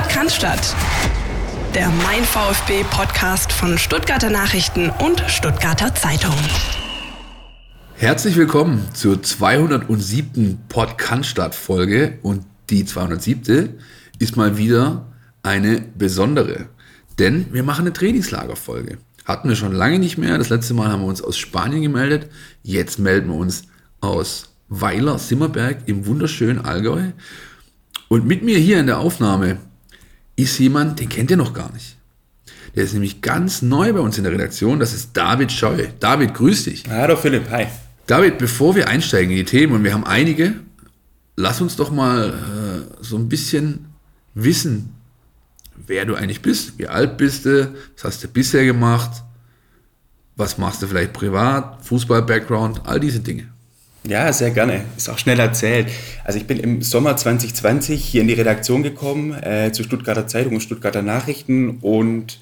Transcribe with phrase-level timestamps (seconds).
[0.00, 0.74] Podcast
[1.74, 6.34] der Mein VfB Podcast von Stuttgarter Nachrichten und Stuttgarter Zeitung.
[7.96, 10.58] Herzlich willkommen zur 207.
[10.70, 13.74] Podcast Folge und die 207.
[14.18, 16.70] ist mal wieder eine besondere,
[17.18, 18.96] denn wir machen eine Trainingslagerfolge.
[19.26, 20.38] Hatten wir schon lange nicht mehr.
[20.38, 22.30] Das letzte Mal haben wir uns aus Spanien gemeldet.
[22.62, 23.64] Jetzt melden wir uns
[24.00, 27.10] aus Weiler Simmerberg im wunderschönen Allgäu.
[28.08, 29.58] Und mit mir hier in der Aufnahme
[30.42, 31.96] ist jemand, den kennt ihr noch gar nicht.
[32.74, 34.78] Der ist nämlich ganz neu bei uns in der Redaktion.
[34.78, 35.88] Das ist David Scheu.
[35.98, 36.84] David, grüß dich.
[36.88, 37.66] Hallo Philipp, hi.
[38.06, 40.54] David, bevor wir einsteigen in die Themen, und wir haben einige,
[41.36, 43.86] lass uns doch mal äh, so ein bisschen
[44.34, 44.94] wissen,
[45.86, 46.78] wer du eigentlich bist.
[46.78, 47.72] Wie alt bist du?
[47.96, 49.22] Was hast du bisher gemacht?
[50.36, 51.84] Was machst du vielleicht privat?
[51.84, 52.82] Fußball-Background?
[52.84, 53.48] All diese Dinge.
[54.04, 54.84] Ja, sehr gerne.
[54.96, 55.88] Ist auch schnell erzählt.
[56.24, 60.54] Also ich bin im Sommer 2020 hier in die Redaktion gekommen, äh, zu Stuttgarter Zeitung
[60.54, 62.40] und Stuttgarter Nachrichten und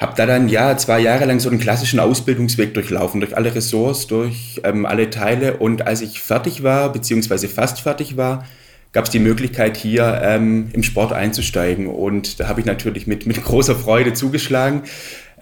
[0.00, 4.08] habe da dann ja zwei Jahre lang so einen klassischen Ausbildungsweg durchlaufen, durch alle Ressorts,
[4.08, 5.58] durch ähm, alle Teile.
[5.58, 8.46] Und als ich fertig war, beziehungsweise fast fertig war,
[8.92, 11.86] gab es die Möglichkeit, hier ähm, im Sport einzusteigen.
[11.86, 14.82] Und da habe ich natürlich mit, mit großer Freude zugeschlagen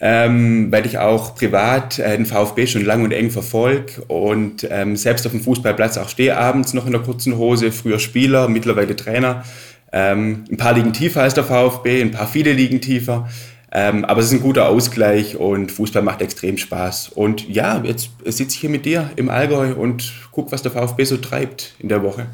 [0.01, 4.97] ähm, weil ich auch privat äh, den VfB schon lang und eng verfolge und ähm,
[4.97, 8.95] selbst auf dem Fußballplatz auch stehe abends noch in der kurzen Hose, früher Spieler, mittlerweile
[8.95, 9.45] Trainer.
[9.93, 13.29] Ähm, ein paar liegen tiefer als der VfB, ein paar viele liegen tiefer.
[13.71, 17.11] Ähm, aber es ist ein guter Ausgleich und Fußball macht extrem Spaß.
[17.11, 21.05] Und ja, jetzt sitze ich hier mit dir im Allgäu und guck, was der VfB
[21.05, 22.27] so treibt in der Woche.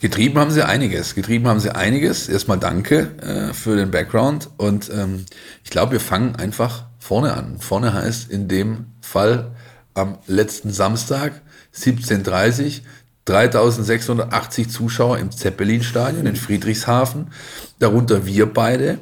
[0.00, 1.14] Getrieben haben sie einiges.
[1.14, 2.28] Getrieben haben sie einiges.
[2.28, 4.48] Erstmal danke äh, für den Background.
[4.56, 5.26] Und ähm,
[5.64, 7.58] ich glaube, wir fangen einfach vorne an.
[7.58, 9.52] Vorne heißt in dem Fall
[9.94, 11.40] am letzten Samstag
[11.74, 12.82] 17.30
[13.24, 17.30] 3680 Zuschauer im Zeppelin-Stadion in Friedrichshafen,
[17.78, 18.98] darunter wir beide.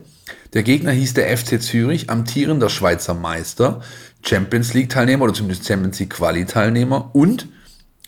[0.53, 3.81] Der Gegner hieß der FC Zürich, amtierender Schweizer Meister,
[4.25, 7.49] Champions League-Teilnehmer oder zumindest Champions League-Quali-Teilnehmer und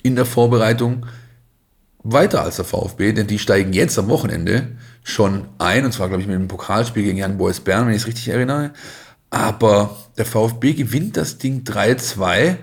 [0.02, 1.06] in der Vorbereitung
[2.04, 4.68] weiter als der VfB, denn die steigen jetzt am Wochenende
[5.02, 8.02] schon ein, und zwar, glaube ich, mit einem Pokalspiel gegen Jan Boys Bern, wenn ich
[8.02, 8.72] es richtig erinnere.
[9.30, 12.56] Aber der VfB gewinnt das Ding 3-2,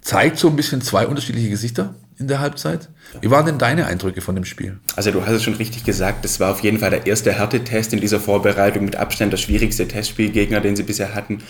[0.00, 2.88] zeigt so ein bisschen zwei unterschiedliche Gesichter in der Halbzeit.
[3.20, 4.78] Wie waren denn deine Eindrücke von dem Spiel?
[4.94, 7.92] Also du hast es schon richtig gesagt, das war auf jeden Fall der erste Härtetest
[7.92, 11.42] in dieser Vorbereitung, mit Abstand der schwierigste Testspielgegner, den sie bisher hatten.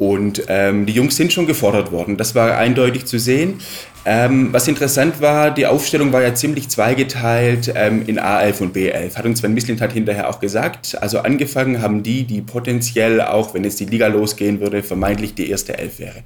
[0.00, 2.16] Und ähm, die Jungs sind schon gefordert worden.
[2.16, 3.60] Das war eindeutig zu sehen.
[4.06, 9.16] Ähm, was interessant war, die Aufstellung war ja ziemlich zweigeteilt ähm, in A11 und B11.
[9.16, 10.96] Hat uns Sven Mislint hat hinterher auch gesagt.
[11.02, 15.50] Also angefangen haben die, die potenziell, auch wenn jetzt die Liga losgehen würde, vermeintlich die
[15.50, 16.22] erste Elf wäre.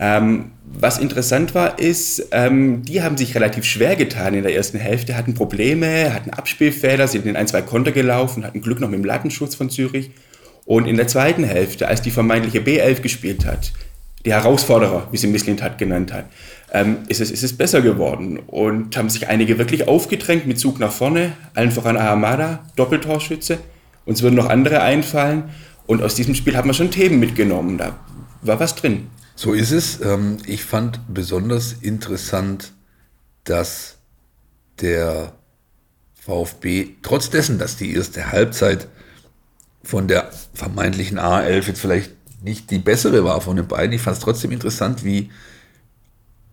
[0.00, 4.78] Ähm, was interessant war, ist, ähm, die haben sich relativ schwer getan in der ersten
[4.78, 8.98] Hälfte, hatten Probleme, hatten Abspielfehler, sind in ein, zwei Konter gelaufen, hatten Glück noch mit
[8.98, 10.10] dem Lattenschutz von Zürich
[10.66, 13.72] und in der zweiten Hälfte, als die vermeintliche B11 gespielt hat,
[14.26, 16.26] die Herausforderer, wie sie Misslint hat genannt hat,
[16.72, 18.40] ähm, ist, es, ist es besser geworden.
[18.40, 23.58] Und haben sich einige wirklich aufgedrängt mit Zug nach vorne, allen voran Ahamada, Doppeltorschütze.
[24.04, 25.44] Uns würden noch andere einfallen.
[25.86, 27.78] Und aus diesem Spiel haben wir schon Themen mitgenommen.
[27.78, 27.96] Da
[28.42, 29.06] war was drin.
[29.36, 30.00] So ist es.
[30.00, 32.72] Ähm, ich fand besonders interessant,
[33.44, 33.98] dass
[34.80, 35.32] der
[36.14, 38.88] VfB, trotz dessen, dass die erste Halbzeit
[39.86, 42.10] von der vermeintlichen A11 jetzt vielleicht
[42.42, 43.92] nicht die bessere war von den beiden.
[43.92, 45.30] Ich fand es trotzdem interessant, wie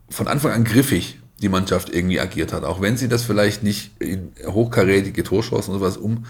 [0.09, 2.63] von Anfang an griffig die Mannschaft irgendwie agiert hat.
[2.63, 6.23] Auch wenn sie das vielleicht nicht in hochkarätige Torchancen oder sowas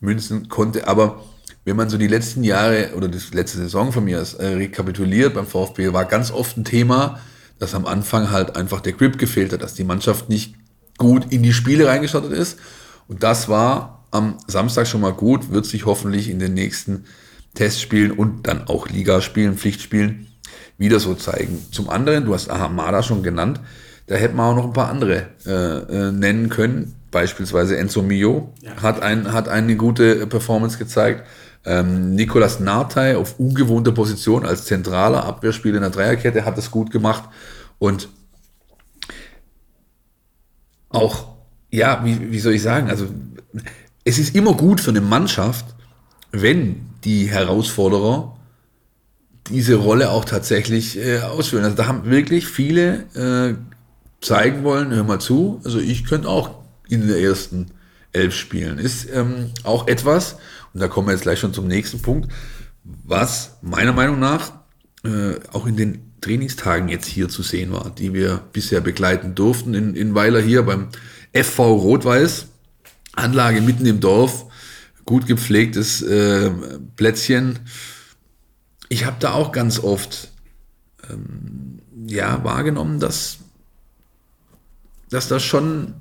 [0.00, 0.86] ummünzen konnte.
[0.88, 1.24] Aber
[1.64, 5.32] wenn man so die letzten Jahre oder die letzte Saison von mir aus äh, rekapituliert
[5.32, 7.18] beim VfB, war ganz oft ein Thema,
[7.58, 10.54] dass am Anfang halt einfach der Grip gefehlt hat, dass die Mannschaft nicht
[10.98, 12.58] gut in die Spiele reingestartet ist.
[13.08, 17.04] Und das war am Samstag schon mal gut, wird sich hoffentlich in den nächsten
[17.54, 20.28] Testspielen und dann auch Ligaspielen, Pflichtspielen
[20.78, 21.64] wieder so zeigen.
[21.70, 23.60] Zum anderen, du hast Ahamada schon genannt,
[24.06, 26.94] da hätten wir auch noch ein paar andere äh, äh, nennen können.
[27.10, 28.82] Beispielsweise Enzo Mio ja.
[28.82, 31.26] hat, ein, hat eine gute Performance gezeigt.
[31.64, 36.90] Ähm, Nicolas Nartey auf ungewohnter Position als zentraler Abwehrspieler in der Dreierkette hat das gut
[36.90, 37.24] gemacht.
[37.78, 38.08] Und
[40.88, 41.28] auch,
[41.70, 43.06] ja, wie, wie soll ich sagen, also
[44.04, 45.64] es ist immer gut für eine Mannschaft,
[46.30, 48.36] wenn die Herausforderer
[49.48, 51.64] diese Rolle auch tatsächlich äh, ausführen.
[51.64, 53.54] Also da haben wirklich viele äh,
[54.24, 57.66] zeigen wollen, hör mal zu, also ich könnte auch in der ersten
[58.12, 58.78] Elf spielen.
[58.78, 60.36] Ist ähm, auch etwas,
[60.72, 62.30] und da kommen wir jetzt gleich schon zum nächsten Punkt,
[62.84, 64.52] was meiner Meinung nach
[65.04, 69.74] äh, auch in den Trainingstagen jetzt hier zu sehen war, die wir bisher begleiten durften
[69.74, 70.88] in, in Weiler hier beim
[71.34, 72.46] FV Rot-Weiß.
[73.14, 74.46] Anlage mitten im Dorf,
[75.04, 76.50] gut gepflegtes äh,
[76.96, 77.58] Plätzchen.
[78.88, 80.28] Ich habe da auch ganz oft
[81.10, 83.38] ähm, ja, wahrgenommen, dass,
[85.10, 85.94] dass da schon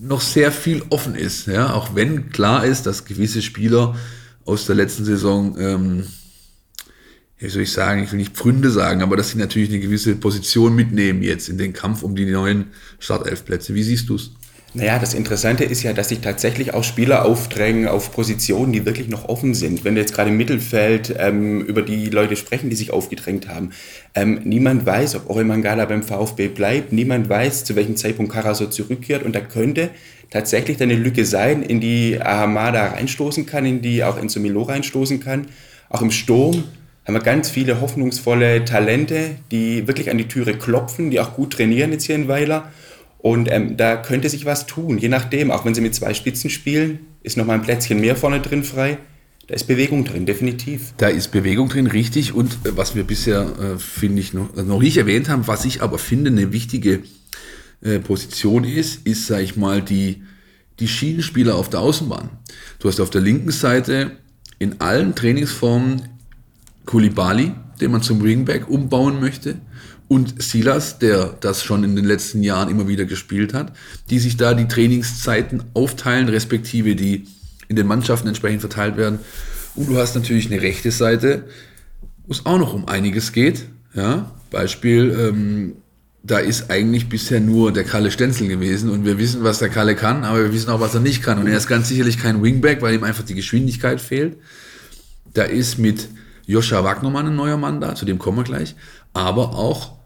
[0.00, 1.46] noch sehr viel offen ist.
[1.46, 1.74] Ja?
[1.74, 3.96] Auch wenn klar ist, dass gewisse Spieler
[4.44, 6.06] aus der letzten Saison, ähm,
[7.38, 10.14] wie soll ich sagen, ich will nicht Pfründe sagen, aber dass sie natürlich eine gewisse
[10.16, 12.68] Position mitnehmen jetzt in den Kampf um die neuen
[12.98, 13.74] Startelfplätze.
[13.74, 14.32] Wie siehst du es?
[14.72, 19.08] Naja, das Interessante ist ja, dass sich tatsächlich auch Spieler aufdrängen auf Positionen, die wirklich
[19.08, 19.84] noch offen sind.
[19.84, 23.70] Wenn wir jetzt gerade im Mittelfeld ähm, über die Leute sprechen, die sich aufgedrängt haben.
[24.14, 26.92] Ähm, niemand weiß, ob Oremangala beim VfB bleibt.
[26.92, 29.24] Niemand weiß, zu welchem Zeitpunkt Karaso zurückkehrt.
[29.24, 29.90] Und da könnte
[30.30, 35.18] tatsächlich eine Lücke sein, in die Ahamada reinstoßen kann, in die auch Enzo Milo reinstoßen
[35.18, 35.48] kann.
[35.88, 36.62] Auch im Sturm
[37.04, 41.54] haben wir ganz viele hoffnungsvolle Talente, die wirklich an die Türe klopfen, die auch gut
[41.54, 42.70] trainieren jetzt hier in Weiler.
[43.22, 45.50] Und ähm, da könnte sich was tun, je nachdem.
[45.50, 48.64] Auch wenn sie mit zwei Spitzen spielen, ist noch mal ein Plätzchen mehr vorne drin
[48.64, 48.98] frei.
[49.46, 50.94] Da ist Bewegung drin, definitiv.
[50.96, 52.32] Da ist Bewegung drin, richtig.
[52.32, 55.82] Und äh, was wir bisher, äh, finde ich, noch, noch nicht erwähnt haben, was ich
[55.82, 57.00] aber finde, eine wichtige
[57.82, 60.22] äh, Position ist, ist, sag ich mal, die,
[60.78, 62.30] die Schienenspieler auf der Außenbahn.
[62.78, 64.12] Du hast auf der linken Seite
[64.58, 66.02] in allen Trainingsformen
[66.86, 69.56] Kulibali, den man zum Wingback umbauen möchte
[70.10, 73.72] und Silas, der das schon in den letzten Jahren immer wieder gespielt hat,
[74.10, 77.28] die sich da die Trainingszeiten aufteilen, respektive die
[77.68, 79.20] in den Mannschaften entsprechend verteilt werden.
[79.76, 81.44] Und du hast natürlich eine rechte Seite,
[82.26, 83.66] wo es auch noch um einiges geht.
[83.94, 85.76] Ja, Beispiel, ähm,
[86.24, 89.94] da ist eigentlich bisher nur der Kalle Stenzel gewesen und wir wissen, was der Kalle
[89.94, 91.38] kann, aber wir wissen auch, was er nicht kann.
[91.38, 94.38] Und er ist ganz sicherlich kein Wingback, weil ihm einfach die Geschwindigkeit fehlt.
[95.34, 96.08] Da ist mit
[96.46, 98.74] Joscha Wagnermann ein neuer Mann da, zu dem kommen wir gleich,
[99.12, 99.99] aber auch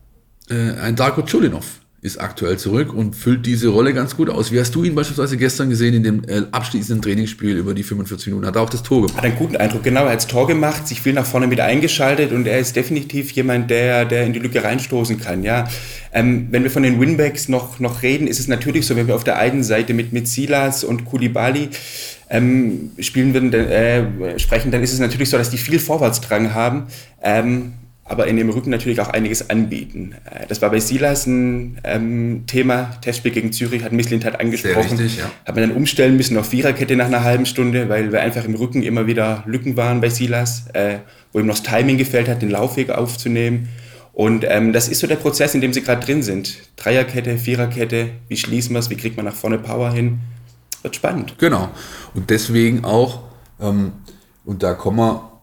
[0.50, 4.52] äh, ein Darko Chulinov ist aktuell zurück und füllt diese Rolle ganz gut aus.
[4.52, 8.26] Wie hast du ihn beispielsweise gestern gesehen in dem äh, abschließenden Trainingsspiel über die 45
[8.26, 8.46] Minuten?
[8.46, 9.16] Hat er auch das Tor gemacht?
[9.16, 10.04] Hat einen guten Eindruck, genau.
[10.04, 13.30] Er hat das Tor gemacht, sich viel nach vorne mit eingeschaltet und er ist definitiv
[13.30, 15.44] jemand, der, der in die Lücke reinstoßen kann.
[15.44, 15.66] Ja.
[16.12, 19.14] Ähm, wenn wir von den Winbacks noch, noch reden, ist es natürlich so, wenn wir
[19.14, 21.70] auf der einen Seite mit, mit Silas und Kulibali
[22.28, 26.88] ähm, spielen würden, äh, sprechen, dann ist es natürlich so, dass die viel Vorwärtsdrang haben.
[27.22, 27.72] Ähm,
[28.06, 30.14] aber in dem Rücken natürlich auch einiges anbieten.
[30.30, 32.96] Äh, das war bei Silas ein ähm, Thema.
[33.00, 34.98] Testspiel gegen Zürich hat Misslint hat angesprochen.
[34.98, 35.30] Richtig, ja.
[35.44, 38.54] Hat man dann umstellen müssen auf Viererkette nach einer halben Stunde, weil wir einfach im
[38.54, 40.98] Rücken immer wieder Lücken waren bei Silas, äh,
[41.32, 43.68] wo ihm noch das Timing gefällt hat, den Laufweg aufzunehmen.
[44.12, 46.58] Und ähm, das ist so der Prozess, in dem sie gerade drin sind.
[46.76, 50.20] Dreierkette, Viererkette, wie schließen wir es, wie kriegt man nach vorne Power hin?
[50.82, 51.34] Wird spannend.
[51.38, 51.70] Genau.
[52.12, 53.22] Und deswegen auch,
[53.60, 53.92] ähm,
[54.44, 55.33] und da kommen wir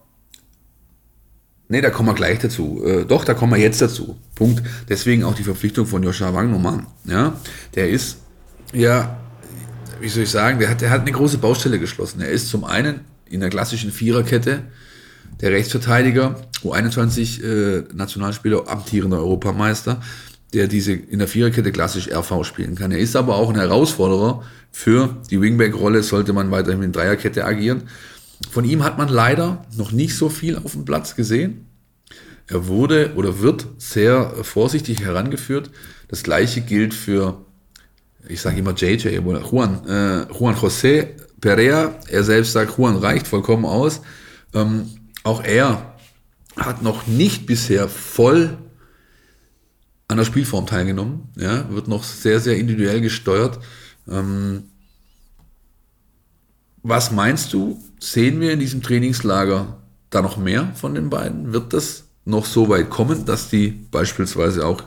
[1.72, 2.82] Nee, da kommen wir gleich dazu.
[2.84, 4.18] Äh, doch, da kommen wir jetzt dazu.
[4.34, 4.62] Punkt.
[4.90, 6.86] Deswegen auch die Verpflichtung von Joshua Wagnermann.
[7.06, 7.40] Ja,
[7.74, 8.18] der ist,
[8.74, 9.18] ja,
[9.98, 12.20] wie soll ich sagen, der hat, der hat eine große Baustelle geschlossen.
[12.20, 14.64] Er ist zum einen in der klassischen Viererkette
[15.40, 20.02] der Rechtsverteidiger, U21 äh, Nationalspieler, amtierender Europameister,
[20.52, 22.92] der diese in der Viererkette klassisch RV spielen kann.
[22.92, 27.84] Er ist aber auch ein Herausforderer für die Wingback-Rolle, sollte man weiterhin in Dreierkette agieren.
[28.50, 31.66] Von ihm hat man leider noch nicht so viel auf dem Platz gesehen.
[32.48, 35.70] Er wurde oder wird sehr vorsichtig herangeführt.
[36.08, 37.44] Das gleiche gilt für,
[38.28, 41.08] ich sage immer JJ, Juan, äh, Juan José
[41.40, 41.94] Perea.
[42.08, 44.02] Er selbst sagt, Juan reicht vollkommen aus.
[44.54, 44.90] Ähm,
[45.22, 45.94] auch er
[46.56, 48.58] hat noch nicht bisher voll
[50.08, 51.30] an der Spielform teilgenommen.
[51.36, 53.60] Ja, wird noch sehr, sehr individuell gesteuert.
[54.08, 54.64] Ähm,
[56.82, 59.78] was meinst du, sehen wir in diesem Trainingslager
[60.10, 61.52] da noch mehr von den beiden?
[61.52, 64.82] Wird das noch so weit kommen, dass die beispielsweise auch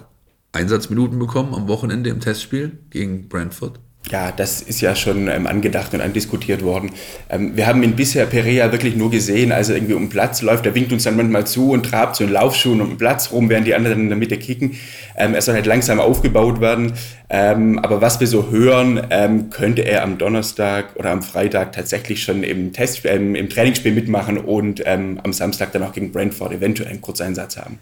[0.52, 3.80] Einsatzminuten bekommen am Wochenende im Testspiel gegen Brentford?
[4.12, 6.92] Ja, das ist ja schon ähm, angedacht und andiskutiert worden.
[7.28, 10.44] Ähm, wir haben ihn bisher Perea wirklich nur gesehen, als er irgendwie um den Platz
[10.44, 10.68] läuft.
[10.68, 13.50] Er winkt uns dann manchmal zu und trabt so in Laufschuhen um den Platz rum,
[13.50, 14.78] während die anderen in der Mitte kicken.
[15.18, 16.94] Ähm, er soll halt langsam aufgebaut werden.
[17.30, 22.22] Ähm, aber was wir so hören, ähm, könnte er am Donnerstag oder am Freitag tatsächlich
[22.22, 26.90] schon im, Test, ähm, im Trainingsspiel mitmachen und am Samstag dann auch gegen Brentford eventuell
[26.90, 27.80] einen Kurzeinsatz haben.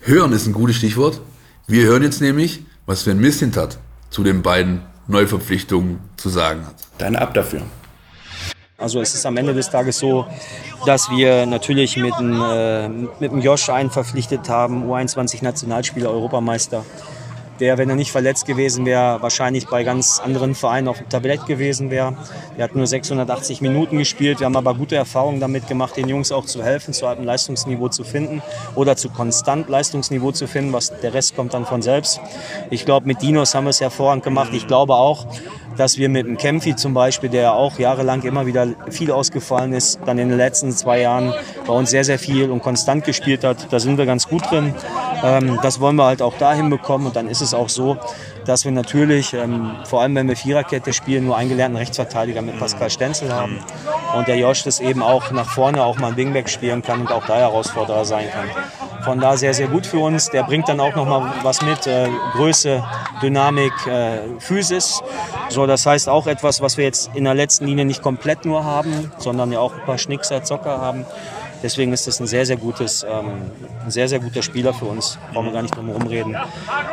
[0.00, 1.20] Hören ist ein gutes Stichwort.
[1.66, 3.78] Wir hören jetzt nämlich, was Sven Missint hat
[4.08, 6.74] zu den beiden Neuverpflichtungen zu sagen hat.
[6.98, 7.62] Dann ab dafür.
[8.78, 10.26] Also es ist am Ende des Tages so,
[10.84, 16.84] dass wir natürlich mit dem, äh, mit dem Josh einen verpflichtet haben, U21 Nationalspieler, Europameister
[17.60, 21.46] der, wenn er nicht verletzt gewesen wäre, wahrscheinlich bei ganz anderen Vereinen auf dem Tablett
[21.46, 22.16] gewesen wäre.
[22.56, 24.40] Er hat nur 680 Minuten gespielt.
[24.40, 27.88] Wir haben aber gute Erfahrungen damit gemacht, den Jungs auch zu helfen, zu einem Leistungsniveau
[27.88, 28.42] zu finden
[28.74, 30.72] oder zu konstant Leistungsniveau zu finden.
[30.72, 32.20] Was, der Rest kommt dann von selbst.
[32.70, 34.50] Ich glaube, mit Dinos haben wir es hervorragend gemacht.
[34.52, 35.26] Ich glaube auch,
[35.76, 40.00] dass wir mit dem Kempfi zum Beispiel, der auch jahrelang immer wieder viel ausgefallen ist,
[40.06, 41.34] dann in den letzten zwei Jahren
[41.66, 43.72] bei uns sehr, sehr viel und konstant gespielt hat.
[43.72, 44.74] Da sind wir ganz gut drin.
[45.22, 47.98] Ähm, das wollen wir halt auch dahin bekommen und dann ist es auch so,
[48.44, 52.58] dass wir natürlich, ähm, vor allem wenn wir Viererkette spielen, nur einen gelernten Rechtsverteidiger mit
[52.58, 53.58] Pascal Stenzel haben.
[54.16, 57.12] Und der Josh das eben auch nach vorne auch mal ein Wingback spielen kann und
[57.12, 58.48] auch da Herausforderer sein kann.
[59.06, 60.30] Von da sehr, sehr gut für uns.
[60.30, 61.86] Der bringt dann auch noch mal was mit.
[61.86, 62.82] Äh, Größe,
[63.22, 65.00] Dynamik, äh, Physis.
[65.48, 68.64] So, das heißt auch etwas, was wir jetzt in der letzten Linie nicht komplett nur
[68.64, 71.06] haben, sondern ja auch ein paar Schnickser, Zocker haben.
[71.62, 73.48] Deswegen ist das ein sehr, sehr gutes, ähm,
[73.84, 75.20] ein sehr, sehr guter Spieler für uns.
[75.32, 76.36] Brauchen wir gar nicht drum herum reden.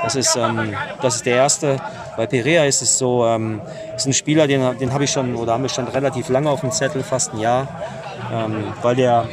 [0.04, 1.78] Das ist, ähm, das ist der erste.
[2.16, 3.60] Bei Perea ist es so, ähm,
[3.96, 6.62] ist ein Spieler, den, den habe ich schon oder haben wir schon relativ lange auf
[6.62, 7.68] dem Zettel, fast ein Jahr,
[8.32, 9.26] ähm, weil der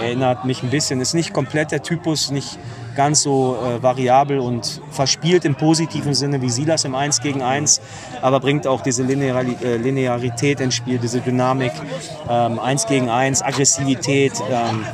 [0.00, 2.58] erinnert mich ein bisschen, ist nicht komplett der Typus, nicht
[2.98, 7.80] ganz so äh, variabel und verspielt im positiven Sinne wie Silas im 1 gegen 1,
[8.22, 11.70] aber bringt auch diese Lineari äh, Linearität ins Spiel, diese Dynamik,
[12.28, 14.84] ähm, 1 gegen 1, Aggressivität, ähm,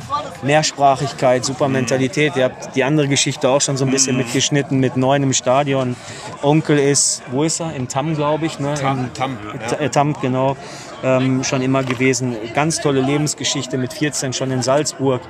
[0.43, 2.35] Mehrsprachigkeit, super Mentalität.
[2.35, 5.95] Ihr habt die andere Geschichte auch schon so ein bisschen mitgeschnitten mit neun im Stadion.
[6.43, 7.73] Onkel ist, wo ist er?
[7.73, 8.59] Im Tam, glaube ich.
[8.59, 8.75] Ne?
[8.75, 9.35] Tam, Tam,
[9.71, 9.77] ja.
[9.77, 10.55] Äh, Tam genau.
[11.03, 12.35] Ähm, schon immer gewesen.
[12.53, 15.21] Ganz tolle Lebensgeschichte mit 14 schon in Salzburg.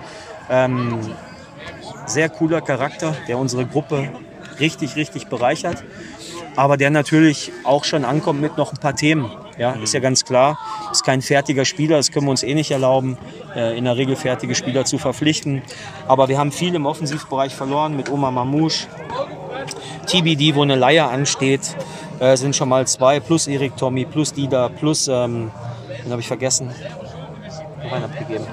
[0.50, 1.00] Ähm,
[2.06, 4.10] sehr cooler Charakter, der unsere Gruppe
[4.60, 5.84] richtig, richtig bereichert.
[6.56, 9.30] Aber der natürlich auch schon ankommt mit noch ein paar Themen.
[9.58, 10.58] Ja, ist ja ganz klar.
[10.92, 13.18] Ist kein fertiger Spieler, das können wir uns eh nicht erlauben,
[13.56, 15.62] äh, in der Regel fertige Spieler zu verpflichten.
[16.08, 18.88] Aber wir haben viel im Offensivbereich verloren mit Oma Mamouche.
[20.08, 21.76] TBD, wo eine Leier ansteht,
[22.20, 25.52] äh, sind schon mal zwei, plus Erik Tommy, plus Dida, plus, ähm,
[26.04, 26.70] den habe ich vergessen,
[27.84, 28.46] noch einen abgegeben.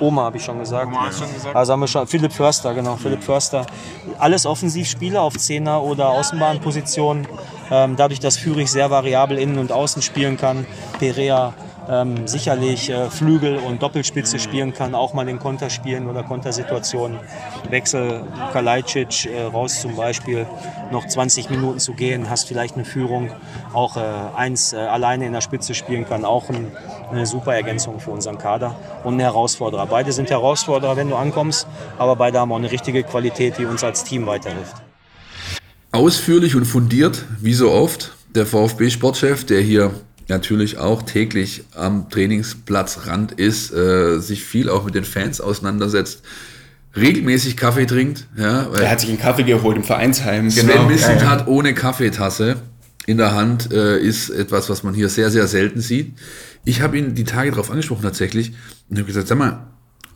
[0.00, 0.88] Oma habe ich schon gesagt.
[0.88, 1.54] Oma schon gesagt.
[1.54, 3.66] Also haben wir schon Philipp Förster, genau, Philipp Förster.
[4.18, 7.26] Alles Offensivspieler auf Zehner oder Außenbahnposition.
[7.70, 10.66] Ähm, dadurch, dass Fürich sehr variabel innen und außen spielen kann.
[10.98, 11.54] Perea
[11.90, 17.18] ähm, sicherlich äh, Flügel und Doppelspitze spielen kann, auch mal in Konter spielen oder Kontersituationen.
[17.68, 20.46] Wechsel Kalajdzic äh, raus zum Beispiel,
[20.92, 23.30] noch 20 Minuten zu gehen, hast vielleicht eine Führung,
[23.72, 24.00] auch äh,
[24.36, 26.70] eins äh, alleine in der Spitze spielen kann, auch ein,
[27.10, 29.86] eine super Ergänzung für unseren Kader und ein Herausforderer.
[29.86, 31.66] Beide sind Herausforderer, wenn du ankommst,
[31.98, 34.76] aber beide haben auch eine richtige Qualität, die uns als Team weiterhilft.
[35.90, 39.90] Ausführlich und fundiert, wie so oft, der VfB-Sportchef, der hier
[40.30, 46.22] natürlich auch täglich am Trainingsplatzrand ist, äh, sich viel auch mit den Fans auseinandersetzt,
[46.96, 48.26] regelmäßig Kaffee trinkt.
[48.36, 50.50] Ja, er hat sich einen Kaffee geholt im Vereinsheim.
[50.50, 50.88] Sven genau.
[50.88, 51.46] Missentat ja, ja.
[51.46, 52.56] ohne Kaffeetasse
[53.06, 56.16] in der Hand äh, ist etwas, was man hier sehr, sehr selten sieht.
[56.64, 58.52] Ich habe ihn die Tage darauf angesprochen tatsächlich
[58.88, 59.66] und habe gesagt, sag mal,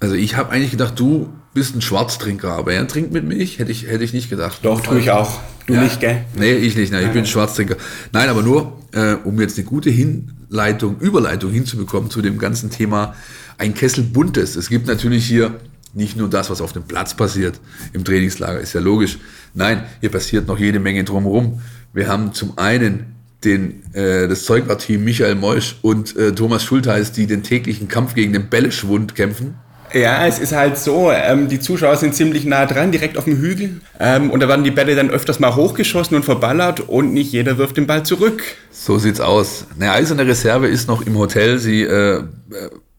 [0.01, 3.71] also ich habe eigentlich gedacht, du bist ein Schwarztrinker, aber er trinkt mit Milch, hätte
[3.71, 4.61] ich, hätte ich nicht gedacht.
[4.63, 5.41] Doch, tue ich auch.
[5.67, 5.83] Du ja.
[5.83, 6.25] nicht, gell?
[6.37, 6.93] Nee, ich nicht.
[6.93, 7.77] Nein, ich bin Schwarztrinker.
[8.13, 13.15] Nein, aber nur, äh, um jetzt eine gute Hinleitung, Überleitung hinzubekommen zu dem ganzen Thema
[13.57, 14.57] ein Kessel Buntes.
[14.57, 15.61] Es gibt natürlich hier
[15.95, 17.61] nicht nur das, was auf dem Platz passiert
[17.93, 19.19] im Trainingslager, ist ja logisch.
[19.55, 21.61] Nein, hier passiert noch jede Menge drumherum.
[21.93, 27.27] Wir haben zum einen den, äh, das Zeugwart-Team Michael Meusch und äh, Thomas Schultheiß, die
[27.27, 29.55] den täglichen Kampf gegen den Bälleschwund kämpfen.
[29.95, 33.39] Ja, es ist halt so, ähm, die Zuschauer sind ziemlich nah dran, direkt auf dem
[33.39, 33.81] Hügel.
[34.01, 37.59] Ähm, und da werden die Bälle dann öfters mal hochgeschossen und verballert und nicht jeder
[37.59, 38.43] wirft den Ball zurück.
[38.73, 39.67] So sieht's aus.
[39.79, 41.61] Eine eiserne Reserve ist noch im Hotel.
[41.61, 42.23] Sie äh, äh,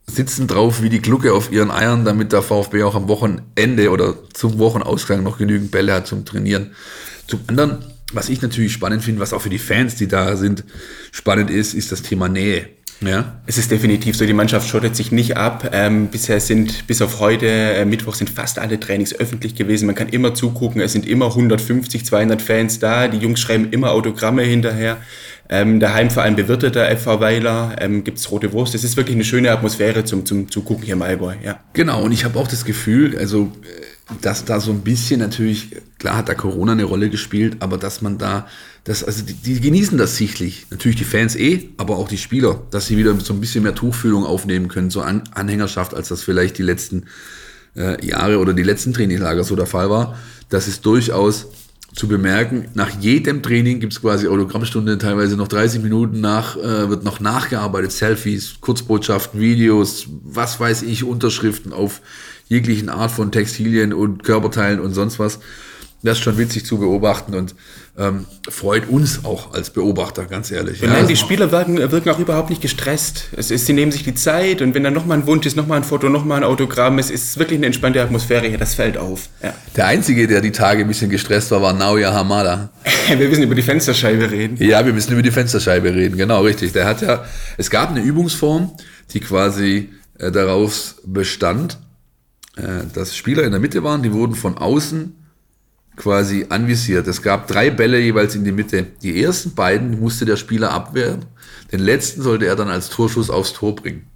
[0.08, 4.16] sitzen drauf wie die Glucke auf ihren Eiern, damit der VfB auch am Wochenende oder
[4.34, 6.72] zum Wochenausgang noch genügend Bälle hat zum Trainieren.
[7.28, 7.80] Zum anderen,
[8.14, 10.64] was ich natürlich spannend finde, was auch für die Fans, die da sind,
[11.12, 12.70] spannend ist, ist das Thema Nähe.
[13.02, 13.40] Ja.
[13.46, 15.70] Es ist definitiv so, die Mannschaft schottet sich nicht ab.
[15.74, 19.86] Ähm, bisher sind, bis auf heute, äh, Mittwoch sind fast alle Trainings öffentlich gewesen.
[19.86, 23.08] Man kann immer zugucken, es sind immer 150, 200 Fans da.
[23.08, 24.98] Die Jungs schreiben immer Autogramme hinterher.
[25.48, 28.74] Ähm, der Heimverein bewirtet der FV Weiler, ähm, gibt es rote Wurst.
[28.74, 31.36] Es ist wirklich eine schöne Atmosphäre zum, zum Zugucken hier im Allgäu.
[31.44, 31.60] Ja.
[31.74, 33.52] Genau, und ich habe auch das Gefühl, also
[34.22, 38.02] dass da so ein bisschen natürlich, klar hat da Corona eine Rolle gespielt, aber dass
[38.02, 38.48] man da,
[38.84, 40.68] das, also die, die genießen das sichtlich.
[40.70, 43.74] Natürlich die Fans eh, aber auch die Spieler, dass sie wieder so ein bisschen mehr
[43.74, 47.06] Tuchfühlung aufnehmen können, so An Anhängerschaft, als das vielleicht die letzten
[47.76, 50.18] äh, Jahre oder die letzten Trainingslager so der Fall war.
[50.50, 51.48] Das ist durchaus
[51.96, 52.68] zu bemerken.
[52.74, 57.20] Nach jedem Training gibt es quasi Autogrammstunde, teilweise noch 30 Minuten nach, äh, wird noch
[57.20, 62.02] nachgearbeitet, Selfies, Kurzbotschaften, Videos, was weiß ich, Unterschriften auf
[62.48, 65.40] jeglichen Art von Textilien und Körperteilen und sonst was.
[66.04, 67.56] das ist schon witzig zu beobachten und
[67.98, 70.82] ähm, freut uns auch als Beobachter, ganz ehrlich.
[70.82, 73.30] Ja, nein, die Spieler wirken, wirken auch überhaupt nicht gestresst.
[73.36, 75.78] Es ist, sie nehmen sich die Zeit und wenn dann nochmal ein Wunsch ist, nochmal
[75.78, 79.30] ein Foto, nochmal ein Autogramm, es ist wirklich eine entspannte Atmosphäre hier, das fällt auf.
[79.42, 79.54] Ja.
[79.76, 82.70] Der Einzige, der die Tage ein bisschen gestresst war, war Naoya Hamada.
[83.08, 84.58] wir müssen über die Fensterscheibe reden.
[84.60, 86.74] Ja, wir müssen über die Fensterscheibe reden, genau, richtig.
[86.74, 87.24] Der hat ja,
[87.58, 88.74] es gab eine Übungsform,
[89.14, 91.78] die quasi äh, daraus bestand,
[92.94, 95.14] dass Spieler in der Mitte waren, die wurden von außen
[95.96, 97.08] quasi anvisiert.
[97.08, 98.88] Es gab drei Bälle jeweils in die Mitte.
[99.02, 101.26] Die ersten beiden musste der Spieler abwehren.
[101.72, 104.08] Den letzten sollte er dann als Torschuss aufs Tor bringen.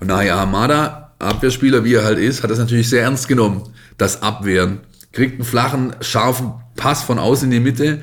[0.00, 3.62] Und nachher Hamada, Abwehrspieler wie er halt ist, hat das natürlich sehr ernst genommen,
[3.96, 4.80] das Abwehren.
[5.12, 8.02] Kriegt einen flachen, scharfen Pass von außen in die Mitte,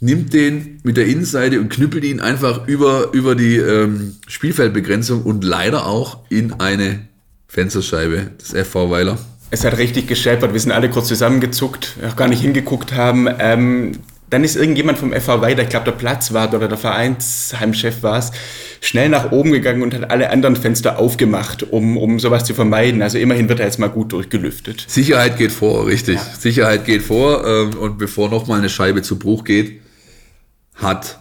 [0.00, 5.44] nimmt den mit der Innenseite und knüppelt ihn einfach über, über die ähm, Spielfeldbegrenzung und
[5.44, 7.08] leider auch in eine
[7.52, 9.18] Fensterscheibe des FV Weiler.
[9.50, 13.28] Es hat richtig gescheppert, wir sind alle kurz zusammengezuckt, auch gar nicht hingeguckt haben.
[13.38, 13.92] Ähm,
[14.30, 18.32] dann ist irgendjemand vom FV weiter, ich glaube der Platzwart oder der Vereinsheimchef war es,
[18.80, 23.02] schnell nach oben gegangen und hat alle anderen Fenster aufgemacht, um, um sowas zu vermeiden.
[23.02, 24.86] Also immerhin wird er jetzt mal gut durchgelüftet.
[24.88, 26.14] Sicherheit geht vor, richtig.
[26.14, 26.22] Ja.
[26.38, 29.82] Sicherheit geht vor ähm, und bevor nochmal eine Scheibe zu Bruch geht,
[30.76, 31.18] hat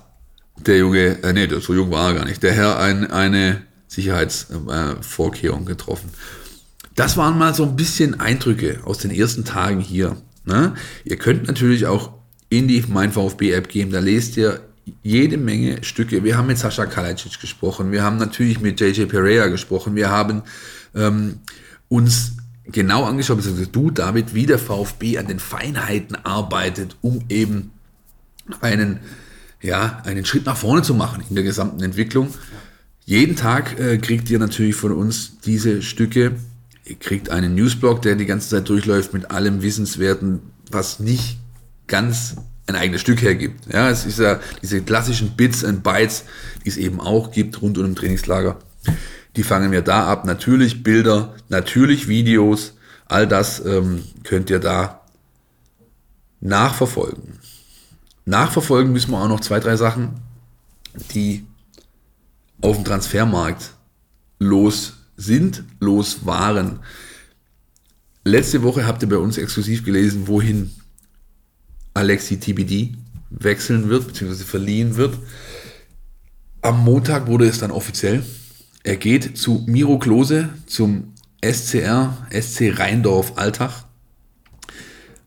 [0.65, 5.63] der Junge, äh, nee, so jung war er gar nicht, der Herr ein, eine Sicherheitsvorkehrung
[5.63, 6.09] äh, getroffen.
[6.95, 10.15] Das waren mal so ein bisschen Eindrücke aus den ersten Tagen hier.
[10.45, 10.75] Ne?
[11.03, 12.13] Ihr könnt natürlich auch
[12.49, 14.61] in die Mein VfB App gehen, da lest ihr
[15.03, 16.23] jede Menge Stücke.
[16.23, 20.41] Wir haben mit Sascha Kalajdzic gesprochen, wir haben natürlich mit JJ Pereira gesprochen, wir haben
[20.95, 21.39] ähm,
[21.89, 22.33] uns
[22.65, 27.71] genau angeschaut, beziehungsweise du, David, wie der VfB an den Feinheiten arbeitet, um eben
[28.61, 29.01] einen,
[29.61, 32.33] ja, einen Schritt nach vorne zu machen in der gesamten Entwicklung.
[33.11, 36.37] Jeden Tag äh, kriegt ihr natürlich von uns diese Stücke
[36.85, 40.39] ihr kriegt einen Newsblog, der die ganze Zeit durchläuft mit allem Wissenswerten,
[40.71, 41.37] was nicht
[41.87, 42.37] ganz
[42.67, 43.65] ein eigenes Stück hergibt.
[43.69, 46.23] Ja, es ist ja diese klassischen Bits and Bytes,
[46.63, 48.59] die es eben auch gibt rund um ein Trainingslager.
[49.35, 50.23] Die fangen wir da ab.
[50.25, 52.77] Natürlich Bilder, natürlich Videos,
[53.07, 55.01] all das ähm, könnt ihr da
[56.39, 57.39] nachverfolgen.
[58.23, 60.21] Nachverfolgen müssen wir auch noch zwei, drei Sachen,
[61.13, 61.45] die
[62.61, 63.73] auf dem Transfermarkt
[64.39, 66.79] los sind, los waren.
[68.23, 70.71] Letzte Woche habt ihr bei uns exklusiv gelesen, wohin
[71.93, 72.95] Alexi TBD
[73.29, 75.17] wechseln wird, beziehungsweise verliehen wird.
[76.61, 78.23] Am Montag wurde es dann offiziell.
[78.83, 83.85] Er geht zu Miro Klose, zum SCR, SC Rheindorf Altach.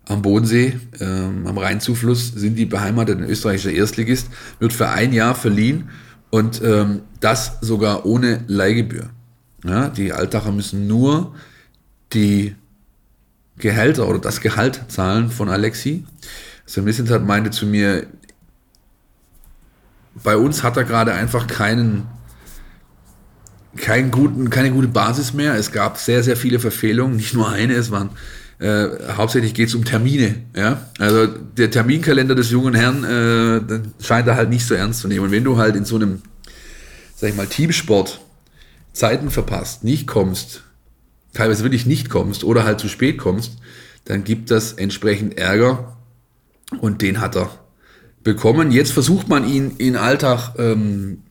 [0.07, 4.29] Am Bodensee, ähm, am Rheinzufluss, sind die beheimatet, ein österreichischer Erstligist,
[4.59, 5.89] wird für ein Jahr verliehen
[6.35, 9.09] und ähm, das sogar ohne Leihgebühr.
[9.63, 11.33] Ja, die Altacher müssen nur
[12.13, 12.57] die
[13.57, 16.05] Gehälter oder das Gehalt zahlen von Alexi.
[16.67, 18.09] Sven Missentat meinte zu mir,
[20.25, 22.09] bei uns hat er gerade einfach keinen,
[23.77, 25.55] keinen guten, keine gute Basis mehr.
[25.55, 28.11] Es gab sehr, sehr viele Verfehlungen, nicht nur eine, es waren
[28.65, 30.37] äh, hauptsächlich geht es um Termine.
[30.57, 30.87] Ja?
[30.99, 35.27] Also der Terminkalender des jungen Herrn äh, scheint er halt nicht so ernst zu nehmen.
[35.27, 36.23] Und wenn du halt in so einem,
[37.15, 38.21] sag ich mal, Teamsport
[38.95, 40.63] Zeiten verpasst, nicht kommst,
[41.35, 43.59] teilweise wirklich nicht kommst oder halt zu spät kommst,
[44.07, 45.97] dann gibt das entsprechend Ärger
[46.81, 47.51] und den hat er
[48.23, 48.71] bekommen.
[48.71, 51.23] Jetzt versucht man ihn in Alltag ähm,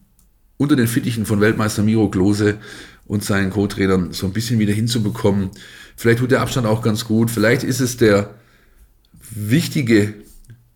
[0.58, 2.60] unter den Fittichen von Weltmeister Miro Klose
[3.06, 5.50] und seinen Co-Trainern so ein bisschen wieder hinzubekommen.
[6.04, 7.32] Vielleicht tut der Abstand auch ganz gut.
[7.32, 8.32] Vielleicht ist es der
[9.32, 10.16] wichtige,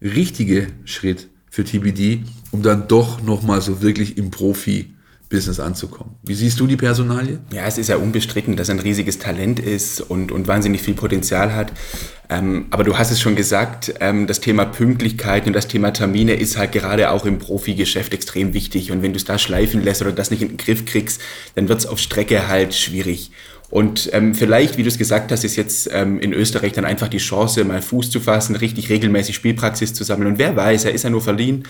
[0.02, 4.94] richtige Schritt für TBD, um dann doch nochmal so wirklich im Profi
[5.28, 6.16] Business anzukommen.
[6.24, 7.40] Wie siehst du die Personalie?
[7.52, 10.94] Ja, es ist ja unbestritten, dass er ein riesiges Talent ist und, und wahnsinnig viel
[10.94, 11.74] Potenzial hat.
[12.30, 16.36] Ähm, aber du hast es schon gesagt, ähm, das Thema Pünktlichkeit und das Thema Termine
[16.36, 18.94] ist halt gerade auch im Profigeschäft extrem wichtig.
[18.94, 21.20] Und wenn du es da schleifen lässt oder das nicht in den Griff kriegst,
[21.56, 23.32] dann wird es auf Strecke halt schwierig.
[23.70, 27.10] Und ähm, vielleicht, wie du es gesagt hast, ist jetzt ähm, in Österreich dann einfach
[27.10, 30.32] die Chance, mal Fuß zu fassen, richtig regelmäßig Spielpraxis zu sammeln.
[30.32, 31.64] Und wer weiß, er ist ja nur verliehen.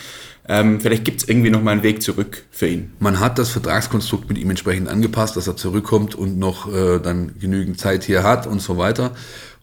[0.47, 2.93] Ähm, vielleicht gibt es irgendwie nochmal einen Weg zurück für ihn.
[2.99, 7.33] Man hat das Vertragskonstrukt mit ihm entsprechend angepasst, dass er zurückkommt und noch äh, dann
[7.39, 9.11] genügend Zeit hier hat und so weiter.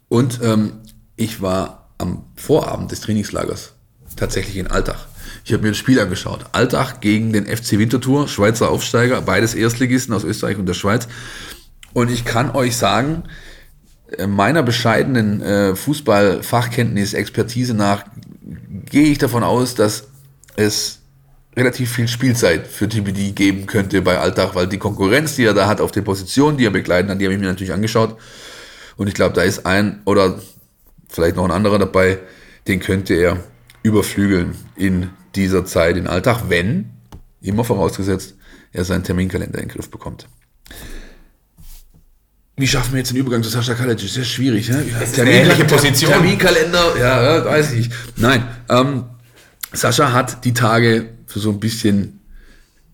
[0.09, 0.73] Und ähm,
[1.17, 3.75] ich war am Vorabend des Trainingslagers
[4.17, 5.07] tatsächlich in Alltag.
[5.45, 6.47] Ich habe mir das Spiel angeschaut.
[6.53, 11.07] Alltag gegen den FC Winterthur, Schweizer Aufsteiger, beides Erstligisten aus Österreich und der Schweiz.
[11.95, 13.23] Und ich kann euch sagen,
[14.19, 18.05] äh, meiner bescheidenen äh, Fußballfachkenntnis, Expertise nach,
[18.91, 20.09] gehe ich davon aus, dass
[20.57, 21.01] es
[21.57, 25.67] relativ viel Spielzeit für TBD geben könnte bei Alltag, weil die Konkurrenz, die er da
[25.67, 28.17] hat auf den Positionen, die er begleiten hat, die habe ich mir natürlich angeschaut.
[28.97, 30.41] Und ich glaube, da ist ein oder
[31.09, 32.19] vielleicht noch ein anderer dabei,
[32.67, 33.39] den könnte er
[33.83, 36.91] überflügeln in dieser Zeit in Alltag, wenn,
[37.41, 38.35] immer vorausgesetzt,
[38.73, 40.27] er seinen Terminkalender in den Griff bekommt.
[42.57, 44.09] Wie schaffen wir jetzt den Übergang zu Sascha Kalecic?
[44.09, 44.85] Sehr schwierig, ne?
[45.13, 46.13] Termin, Position.
[46.13, 47.91] Terminkalender, ja, ja, weiß ich.
[48.17, 49.05] Nein, ähm,
[49.73, 52.21] Sascha hat die Tage für so ein bisschen,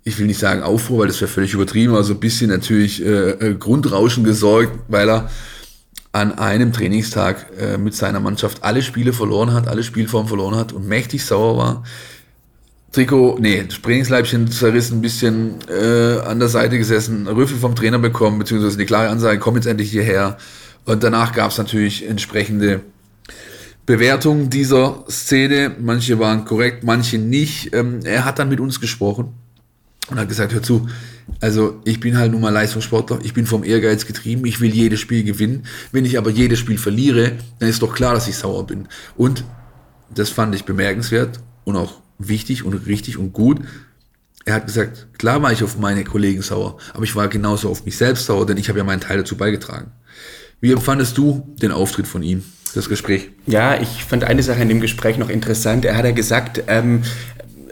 [0.02, 3.04] ich will nicht sagen Aufruhr, weil das wäre völlig übertrieben, aber so ein bisschen natürlich
[3.04, 5.30] äh, äh, Grundrauschen gesorgt, weil er
[6.12, 10.72] an einem Trainingstag äh, mit seiner Mannschaft alle Spiele verloren hat, alle Spielformen verloren hat
[10.72, 11.84] und mächtig sauer war.
[12.92, 18.40] Trikot, nee, Trainingsleibchen zerrissen, ein bisschen äh, an der Seite gesessen, Rüffel vom Trainer bekommen,
[18.40, 20.38] beziehungsweise eine klare Ansage, komm jetzt endlich hierher.
[20.86, 22.80] Und danach gab es natürlich entsprechende
[23.86, 25.70] Bewertungen dieser Szene.
[25.78, 27.72] Manche waren korrekt, manche nicht.
[27.74, 29.34] Ähm, er hat dann mit uns gesprochen
[30.10, 30.88] und hat gesagt, hör zu,
[31.40, 34.98] also ich bin halt nun mal Leistungssportler, ich bin vom Ehrgeiz getrieben, ich will jedes
[34.98, 35.64] Spiel gewinnen.
[35.92, 38.88] Wenn ich aber jedes Spiel verliere, dann ist doch klar, dass ich sauer bin.
[39.16, 39.44] Und
[40.12, 43.60] das fand ich bemerkenswert und auch wichtig und richtig und gut.
[44.44, 47.84] Er hat gesagt, klar war ich auf meine Kollegen sauer, aber ich war genauso auf
[47.84, 49.92] mich selbst sauer, denn ich habe ja meinen Teil dazu beigetragen.
[50.60, 53.30] Wie empfandest du den Auftritt von ihm, das Gespräch?
[53.46, 55.84] Ja, ich fand eine Sache in dem Gespräch noch interessant.
[55.84, 57.02] Er hat ja gesagt, ähm,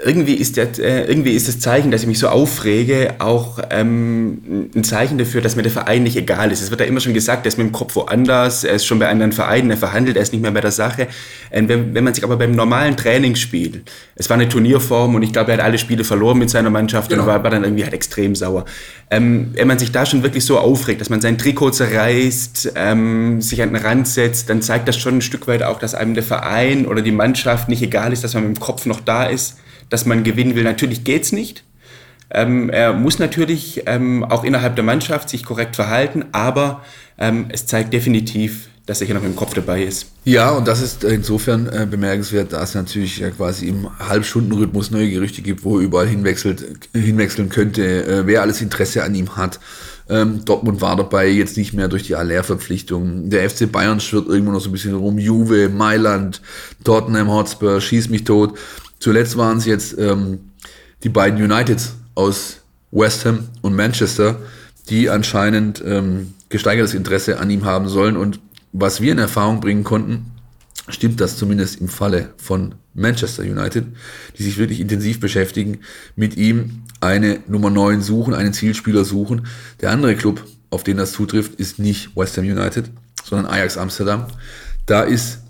[0.05, 4.71] irgendwie ist, der, äh, irgendwie ist das Zeichen, dass ich mich so aufrege, auch ähm,
[4.75, 6.63] ein Zeichen dafür, dass mir der Verein nicht egal ist.
[6.63, 8.99] Es wird ja immer schon gesagt, er ist mit dem Kopf woanders, er ist schon
[8.99, 11.09] bei anderen Vereinen, er verhandelt, er ist nicht mehr bei der Sache.
[11.51, 13.83] Ähm, wenn, wenn man sich aber beim normalen Trainingsspiel,
[14.15, 17.11] es war eine Turnierform und ich glaube, er hat alle Spiele verloren mit seiner Mannschaft
[17.11, 17.23] genau.
[17.23, 18.67] und war, war, dann irgendwie halt extrem sauer.
[19.11, 23.41] Ähm, wenn man sich da schon wirklich so aufregt, dass man sein Trikot zerreißt, ähm,
[23.41, 26.15] sich an den Rand setzt, dann zeigt das schon ein Stück weit auch, dass einem
[26.15, 29.25] der Verein oder die Mannschaft nicht egal ist, dass man mit dem Kopf noch da
[29.25, 29.57] ist
[29.91, 30.65] dass man gewinnen will.
[30.65, 31.65] Natürlich geht's nicht.
[32.31, 36.83] Ähm, er muss natürlich ähm, auch innerhalb der Mannschaft sich korrekt verhalten, aber
[37.19, 40.07] ähm, es zeigt definitiv, dass er hier noch im Kopf dabei ist.
[40.25, 45.11] Ja, und das ist insofern äh, bemerkenswert, da es natürlich ja quasi im Halbstundenrhythmus neue
[45.11, 49.61] Gerüchte gibt, wo er überall hinwechselt, hinwechseln könnte, äh, wer alles Interesse an ihm hat.
[50.11, 53.29] Ähm, Dortmund war dabei, jetzt nicht mehr durch die Aller-Verpflichtung.
[53.29, 55.19] Der FC Bayern schwirrt irgendwo noch so ein bisschen rum.
[55.19, 56.41] Juve, Mailand,
[56.83, 58.59] Tottenham Hotspur, schieß mich tot.
[58.99, 60.41] Zuletzt waren es jetzt ähm,
[61.03, 64.37] die beiden Uniteds aus West Ham und Manchester,
[64.89, 68.17] die anscheinend ähm, gesteigertes Interesse an ihm haben sollen.
[68.17, 68.41] Und
[68.73, 70.27] was wir in Erfahrung bringen konnten,
[70.89, 73.87] stimmt das zumindest im Falle von Manchester United,
[74.37, 75.81] die sich wirklich intensiv beschäftigen,
[76.17, 79.47] mit ihm eine Nummer 9 suchen, einen Zielspieler suchen.
[79.81, 82.91] Der andere Club, auf den das zutrifft, ist nicht West Ham United,
[83.25, 84.27] sondern Ajax Amsterdam.
[84.87, 85.41] Da ist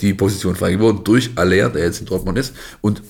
[0.00, 2.54] die Position frei geworden durch Aller, der jetzt in Dortmund ist.
[2.80, 3.02] Und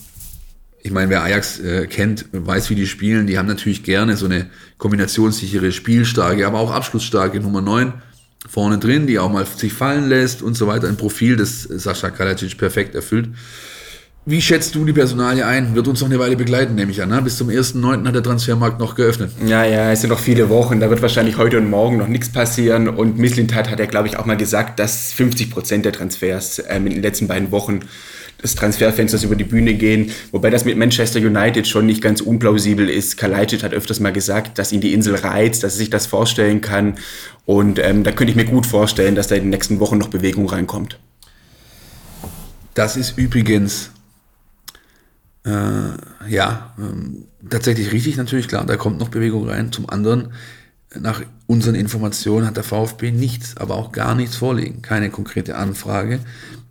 [0.82, 3.26] ich meine, wer Ajax äh, kennt, weiß, wie die spielen.
[3.26, 4.48] Die haben natürlich gerne so eine
[4.78, 7.92] kombinationssichere, spielstarke, aber auch abschlussstarke Nummer 9
[8.48, 10.88] vorne drin, die auch mal sich fallen lässt und so weiter.
[10.88, 13.28] Ein Profil, das Sascha Kalacic perfekt erfüllt.
[14.30, 15.74] Wie schätzt du die Personalie ein?
[15.74, 17.08] Wird uns noch eine Weile begleiten, nehme ich an.
[17.08, 17.22] Ne?
[17.22, 18.06] Bis zum 1.9.
[18.06, 19.30] hat der Transfermarkt noch geöffnet.
[19.46, 20.80] Ja, ja, es sind noch viele Wochen.
[20.80, 22.90] Da wird wahrscheinlich heute und morgen noch nichts passieren.
[22.90, 26.86] Und Mislintat hat ja, glaube ich, auch mal gesagt, dass 50 Prozent der Transfers ähm,
[26.86, 27.80] in den letzten beiden Wochen
[28.42, 30.10] des Transferfensters über die Bühne gehen.
[30.30, 33.16] Wobei das mit Manchester United schon nicht ganz unplausibel ist.
[33.16, 36.60] Kalajdzic hat öfters mal gesagt, dass ihn die Insel reizt, dass er sich das vorstellen
[36.60, 36.96] kann.
[37.46, 40.08] Und ähm, da könnte ich mir gut vorstellen, dass da in den nächsten Wochen noch
[40.08, 40.98] Bewegung reinkommt.
[42.74, 43.92] Das ist übrigens
[45.48, 49.72] äh, ja, ähm, tatsächlich richtig natürlich, klar, da kommt noch Bewegung rein.
[49.72, 50.32] Zum anderen,
[50.94, 54.82] nach unseren Informationen hat der VfB nichts, aber auch gar nichts vorliegen.
[54.82, 56.20] Keine konkrete Anfrage,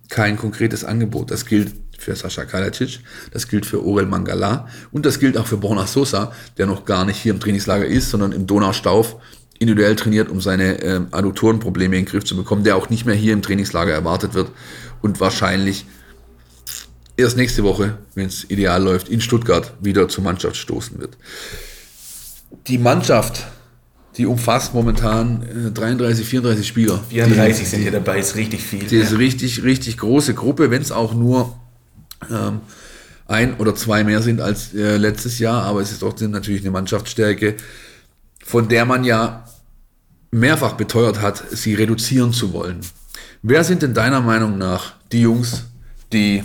[0.08, 1.30] kein konkretes Angebot.
[1.30, 3.00] Das gilt für Sascha Kalacic,
[3.32, 7.04] das gilt für Orel Mangala und das gilt auch für Borna Sosa, der noch gar
[7.04, 9.16] nicht hier im Trainingslager ist, sondern im Donaustauf
[9.58, 13.16] individuell trainiert, um seine äh, Adduktorenprobleme in den Griff zu bekommen, der auch nicht mehr
[13.16, 14.52] hier im Trainingslager erwartet wird
[15.02, 15.86] und wahrscheinlich
[17.18, 21.18] erst nächste Woche, wenn es ideal läuft, in Stuttgart wieder zur Mannschaft stoßen wird.
[22.68, 23.46] Die Mannschaft,
[24.16, 27.04] die umfasst momentan 33, äh, 34 Spieler.
[27.10, 28.84] 34 die, sind hier dabei, ist richtig viel.
[28.84, 29.02] Die ja.
[29.02, 31.58] ist richtig, richtig große Gruppe, wenn es auch nur
[32.30, 32.60] ähm,
[33.26, 36.70] ein oder zwei mehr sind als äh, letztes Jahr, aber es ist trotzdem natürlich eine
[36.70, 37.56] Mannschaftsstärke,
[38.44, 39.44] von der man ja
[40.30, 42.80] mehrfach beteuert hat, sie reduzieren zu wollen.
[43.42, 45.64] Wer sind denn deiner Meinung nach die Jungs,
[46.12, 46.44] die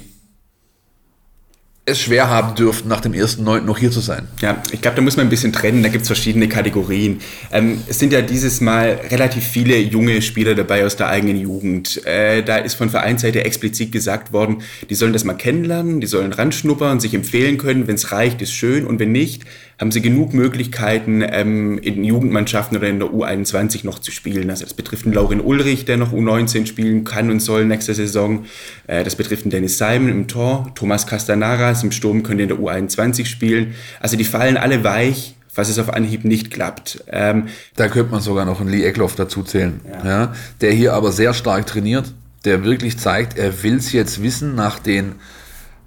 [1.86, 4.30] es schwer haben dürften, nach dem ersten Neunten noch hier zu sein.
[4.40, 7.20] Ja, ich glaube, da muss man ein bisschen trennen, da gibt es verschiedene Kategorien.
[7.52, 12.06] Ähm, es sind ja dieses Mal relativ viele junge Spieler dabei aus der eigenen Jugend.
[12.06, 16.32] Äh, da ist von Vereinsseite explizit gesagt worden, die sollen das mal kennenlernen, die sollen
[16.32, 19.44] ranschnuppern, sich empfehlen können, wenn es reicht, ist schön und wenn nicht,
[19.84, 24.50] haben sie genug Möglichkeiten, ähm, in Jugendmannschaften oder in der U21 noch zu spielen.
[24.50, 28.46] Also das betrifft einen Laurin Ulrich, der noch U19 spielen kann und soll nächste Saison.
[28.88, 32.60] Äh, das betrifft einen Dennis Simon im Tor, Thomas Castanaras im Sturm könnte in der
[32.60, 33.76] U21 spielen.
[34.00, 37.04] Also die fallen alle weich, falls es auf Anhieb nicht klappt.
[37.12, 40.08] Ähm, da könnte man sogar noch einen Lee Eckloff dazu zählen, ja.
[40.08, 40.34] ja.
[40.62, 42.14] der hier aber sehr stark trainiert,
[42.46, 45.16] der wirklich zeigt, er will es jetzt wissen nach den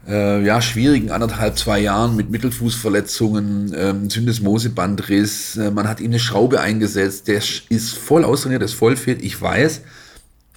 [0.08, 6.18] äh, ja, schwierigen anderthalb, zwei Jahren mit Mittelfußverletzungen, ähm, Syndesmosebandriss, äh, man hat ihm eine
[6.18, 7.38] Schraube eingesetzt, der
[7.68, 9.22] ist voll austrainiert, ist voll fit.
[9.22, 9.82] Ich weiß,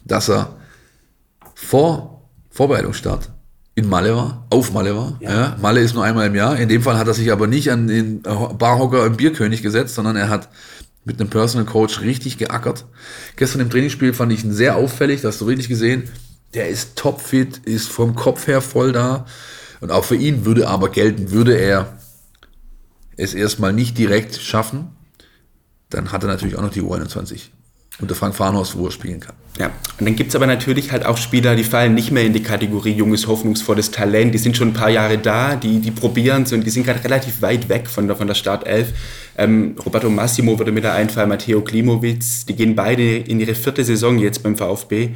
[0.05, 0.55] dass er
[1.55, 3.31] vor Vorbereitungsstart
[3.75, 5.17] in Malle war, auf Malle war.
[5.19, 5.31] Ja.
[5.31, 5.57] ja.
[5.62, 6.57] Malle ist nur einmal im Jahr.
[6.57, 10.15] In dem Fall hat er sich aber nicht an den Barhocker im Bierkönig gesetzt, sondern
[10.15, 10.49] er hat
[11.05, 12.85] mit einem Personal Coach richtig geackert.
[13.35, 16.03] Gestern im Trainingsspiel fand ich ihn sehr auffällig, das hast du richtig gesehen
[16.53, 19.25] der ist topfit, ist vom Kopf her voll da.
[19.81, 21.97] Und auch für ihn würde aber gelten, würde er
[23.17, 24.89] es erstmal nicht direkt schaffen,
[25.89, 27.49] dann hat er natürlich auch noch die U21
[28.01, 29.35] unter Frank Farnhorst, wo er spielen kann.
[29.57, 32.31] Ja, und dann gibt es aber natürlich halt auch Spieler, die fallen nicht mehr in
[32.31, 34.33] die Kategorie junges, hoffnungsvolles Talent.
[34.33, 37.03] Die sind schon ein paar Jahre da, die, die probieren es und die sind gerade
[37.03, 38.93] relativ weit weg von der, von der Startelf.
[39.38, 43.83] Ähm, Roberto Massimo würde mir da einfallen, Matteo Klimowitz, die gehen beide in ihre vierte
[43.83, 45.09] Saison jetzt beim VfB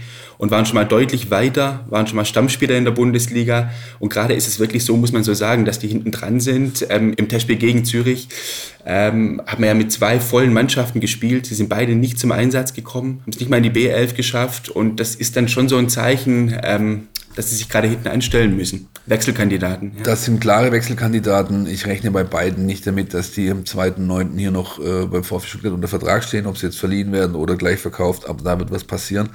[0.44, 3.72] und waren schon mal deutlich weiter, waren schon mal Stammspieler in der Bundesliga.
[4.00, 6.86] Und gerade ist es wirklich so, muss man so sagen, dass die hinten dran sind.
[6.90, 8.28] Ähm, Im Testspiel gegen Zürich
[8.86, 11.46] ähm, haben wir ja mit zwei vollen Mannschaften gespielt.
[11.46, 14.68] Sie sind beide nicht zum Einsatz gekommen, haben es nicht mal in die B11 geschafft.
[14.68, 18.58] Und das ist dann schon so ein Zeichen, ähm, dass sie sich gerade hinten anstellen
[18.58, 18.90] müssen.
[19.06, 19.94] Wechselkandidaten.
[19.96, 20.04] Ja.
[20.04, 21.68] Das sind klare Wechselkandidaten.
[21.68, 24.38] Ich rechne bei beiden nicht damit, dass die im 2.9.
[24.38, 27.56] hier noch äh, beim VfB Stuttgart unter Vertrag stehen, ob sie jetzt verliehen werden oder
[27.56, 28.28] gleich verkauft.
[28.28, 29.30] Aber da wird was passieren.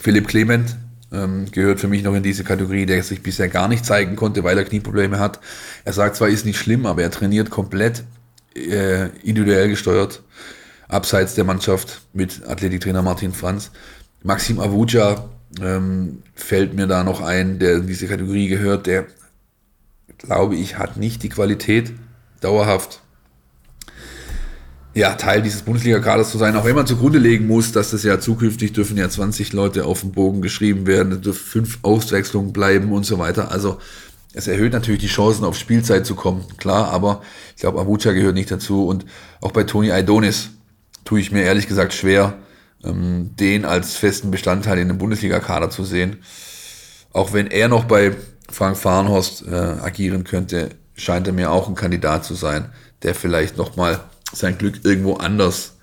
[0.00, 0.76] Philipp Clement
[1.12, 4.44] ähm, gehört für mich noch in diese Kategorie, der sich bisher gar nicht zeigen konnte,
[4.44, 5.40] weil er Knieprobleme hat.
[5.84, 8.04] Er sagt zwar, ist nicht schlimm, aber er trainiert komplett
[8.54, 10.22] äh, individuell gesteuert,
[10.88, 13.70] abseits der Mannschaft mit Athletiktrainer Martin Franz.
[14.22, 15.28] Maxim Avuja
[15.60, 19.06] ähm, fällt mir da noch ein, der in diese Kategorie gehört, der,
[20.18, 21.92] glaube ich, hat nicht die Qualität,
[22.40, 23.00] dauerhaft
[24.94, 28.20] ja, Teil dieses Bundesliga-Kaders zu sein, auch wenn man zugrunde legen muss, dass das ja
[28.20, 33.04] zukünftig dürfen ja 20 Leute auf dem Bogen geschrieben werden, dürfen fünf Auswechslungen bleiben und
[33.04, 33.50] so weiter.
[33.50, 33.78] Also
[34.34, 37.22] es erhöht natürlich die Chancen, auf Spielzeit zu kommen, klar, aber
[37.56, 39.04] ich glaube, Abuja gehört nicht dazu und
[39.40, 40.50] auch bei Toni Aidonis
[41.04, 42.34] tue ich mir ehrlich gesagt schwer,
[42.84, 46.18] ähm, den als festen Bestandteil in dem Bundesliga-Kader zu sehen.
[47.12, 48.12] Auch wenn er noch bei
[48.48, 52.70] Frank Fahrenhorst äh, agieren könnte, scheint er mir auch ein Kandidat zu sein,
[53.02, 54.00] der vielleicht nochmal
[54.34, 55.76] sein Glück irgendwo anders,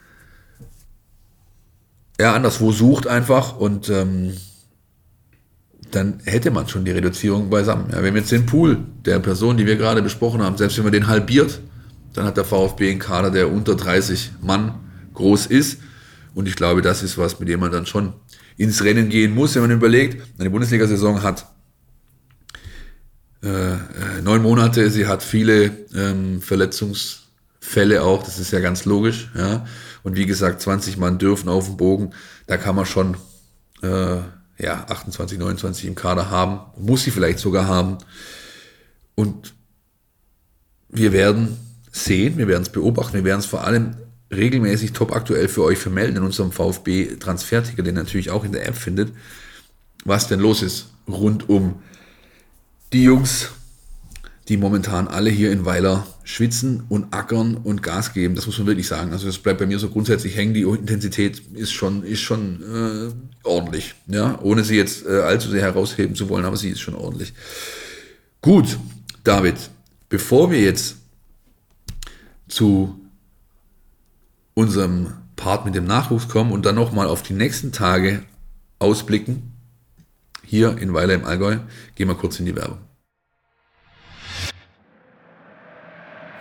[2.19, 4.33] ja, anderswo sucht einfach und ähm,
[5.89, 7.89] dann hätte man schon die Reduzierung beisammen.
[7.91, 10.93] Ja, wenn jetzt den Pool der Person, die wir gerade besprochen haben, selbst wenn man
[10.93, 11.59] den halbiert,
[12.13, 14.75] dann hat der VfB einen Kader, der unter 30 Mann
[15.13, 15.79] groß ist.
[16.33, 18.13] Und ich glaube, das ist was, mit dem man dann schon
[18.55, 21.47] ins Rennen gehen muss, wenn man überlegt, eine Bundesliga-Saison hat
[23.43, 23.77] äh, äh
[24.23, 27.20] neun Monate, sie hat viele ähm, Verletzungs-
[27.61, 29.65] Fälle auch, das ist ja ganz logisch, ja.
[30.03, 32.11] Und wie gesagt, 20 Mann dürfen auf dem Bogen,
[32.47, 33.15] da kann man schon
[33.83, 34.17] äh,
[34.57, 37.99] ja, 28, 29 im Kader haben, muss sie vielleicht sogar haben.
[39.15, 39.53] Und
[40.89, 41.57] wir werden
[41.91, 43.95] sehen, wir werden es beobachten, wir werden es vor allem
[44.31, 48.67] regelmäßig top aktuell für euch vermelden in unserem VfB Transferticker, den natürlich auch in der
[48.67, 49.13] App findet,
[50.03, 51.81] was denn los ist rund um
[52.93, 53.49] die Jungs,
[54.51, 58.35] die momentan alle hier in Weiler schwitzen und ackern und Gas geben.
[58.35, 59.13] Das muss man wirklich sagen.
[59.13, 60.53] Also das bleibt bei mir so grundsätzlich hängen.
[60.53, 63.95] Die Intensität ist schon, ist schon äh, ordentlich.
[64.07, 67.33] Ja, ohne sie jetzt äh, allzu sehr herausheben zu wollen, aber sie ist schon ordentlich.
[68.41, 68.77] Gut,
[69.23, 69.55] David,
[70.09, 70.97] bevor wir jetzt
[72.49, 72.99] zu
[74.53, 78.21] unserem Part mit dem Nachwuchs kommen und dann nochmal auf die nächsten Tage
[78.79, 79.53] ausblicken,
[80.45, 81.59] hier in Weiler im Allgäu,
[81.95, 82.90] gehen wir kurz in die Werbung.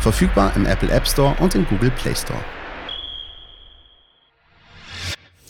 [0.00, 2.42] Verfügbar im Apple App Store und im Google Play Store.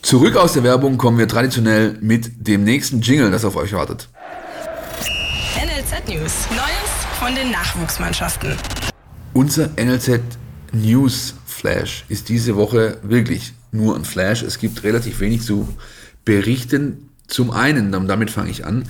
[0.02, 4.08] Zurück aus der Werbung kommen wir traditionell mit dem nächsten Jingle, das auf euch wartet.
[5.54, 6.48] NLZ News.
[6.50, 8.56] Neues von den Nachwuchsmannschaften.
[9.34, 10.20] Unser NLZ
[10.72, 14.42] News Flash ist diese Woche wirklich nur ein Flash.
[14.42, 15.68] Es gibt relativ wenig zu
[16.24, 17.10] berichten.
[17.28, 18.88] Zum einen, und damit fange ich an,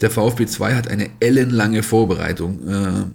[0.00, 3.12] der VfB 2 hat eine ellenlange Vorbereitung.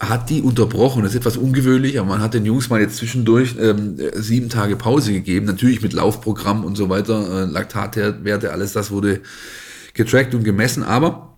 [0.00, 1.02] Äh, hat die unterbrochen.
[1.02, 4.76] Das ist etwas ungewöhnlich, aber man hat den Jungs mal jetzt zwischendurch ähm, sieben Tage
[4.76, 5.46] Pause gegeben.
[5.46, 9.20] Natürlich mit Laufprogramm und so weiter, äh, Laktatwerte, alles das wurde
[9.94, 10.82] getrackt und gemessen.
[10.82, 11.36] Aber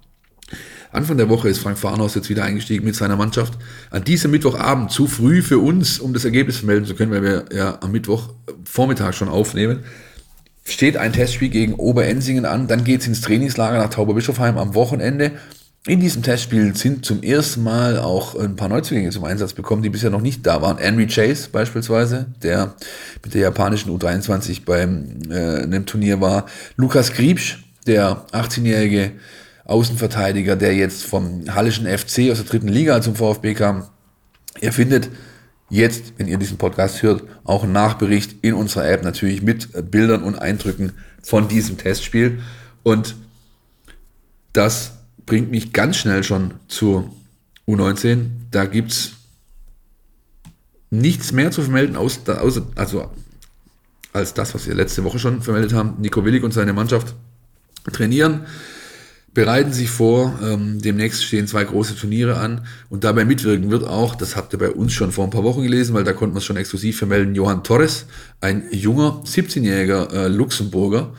[0.92, 3.54] Anfang der Woche ist Frank Farnhaus jetzt wieder eingestiegen mit seiner Mannschaft.
[3.90, 7.44] An diesem Mittwochabend zu früh für uns, um das Ergebnis vermelden zu können, weil wir
[7.52, 9.80] ja am Mittwochvormittag schon aufnehmen
[10.64, 15.32] steht ein Testspiel gegen Oberensingen an, dann geht es ins Trainingslager nach Tauberbischofheim am Wochenende.
[15.84, 19.88] In diesem Testspiel sind zum ersten Mal auch ein paar Neuzugänge zum Einsatz bekommen, die
[19.88, 20.78] bisher noch nicht da waren.
[20.78, 22.76] Henry Chase beispielsweise, der
[23.24, 26.46] mit der japanischen U23 beim äh, einem Turnier war.
[26.76, 29.10] Lukas Griebsch, der 18-jährige
[29.64, 33.88] Außenverteidiger, der jetzt vom Hallischen FC aus der dritten Liga zum VfB kam.
[34.60, 35.10] Er findet
[35.68, 40.22] jetzt, wenn ihr diesen Podcast hört, auch einen Nachbericht in unserer App natürlich mit Bildern
[40.22, 40.92] und Eindrücken
[41.24, 42.38] von diesem Testspiel.
[42.84, 43.16] Und
[44.52, 47.10] das bringt mich ganz schnell schon zur
[47.66, 48.26] U19.
[48.50, 49.12] Da gibt es
[50.90, 52.40] nichts mehr zu vermelden, außer,
[52.76, 53.10] also
[54.12, 55.94] als das, was wir letzte Woche schon vermeldet haben.
[56.00, 57.14] Nico Willig und seine Mannschaft
[57.92, 58.46] trainieren
[59.34, 60.38] bereiten sich vor.
[60.42, 64.58] Ähm, demnächst stehen zwei große Turniere an und dabei mitwirken wird auch, das habt ihr
[64.58, 66.98] bei uns schon vor ein paar Wochen gelesen, weil da konnten wir es schon exklusiv
[66.98, 68.06] vermelden, Johann Torres,
[68.40, 71.14] ein junger 17-jähriger äh, Luxemburger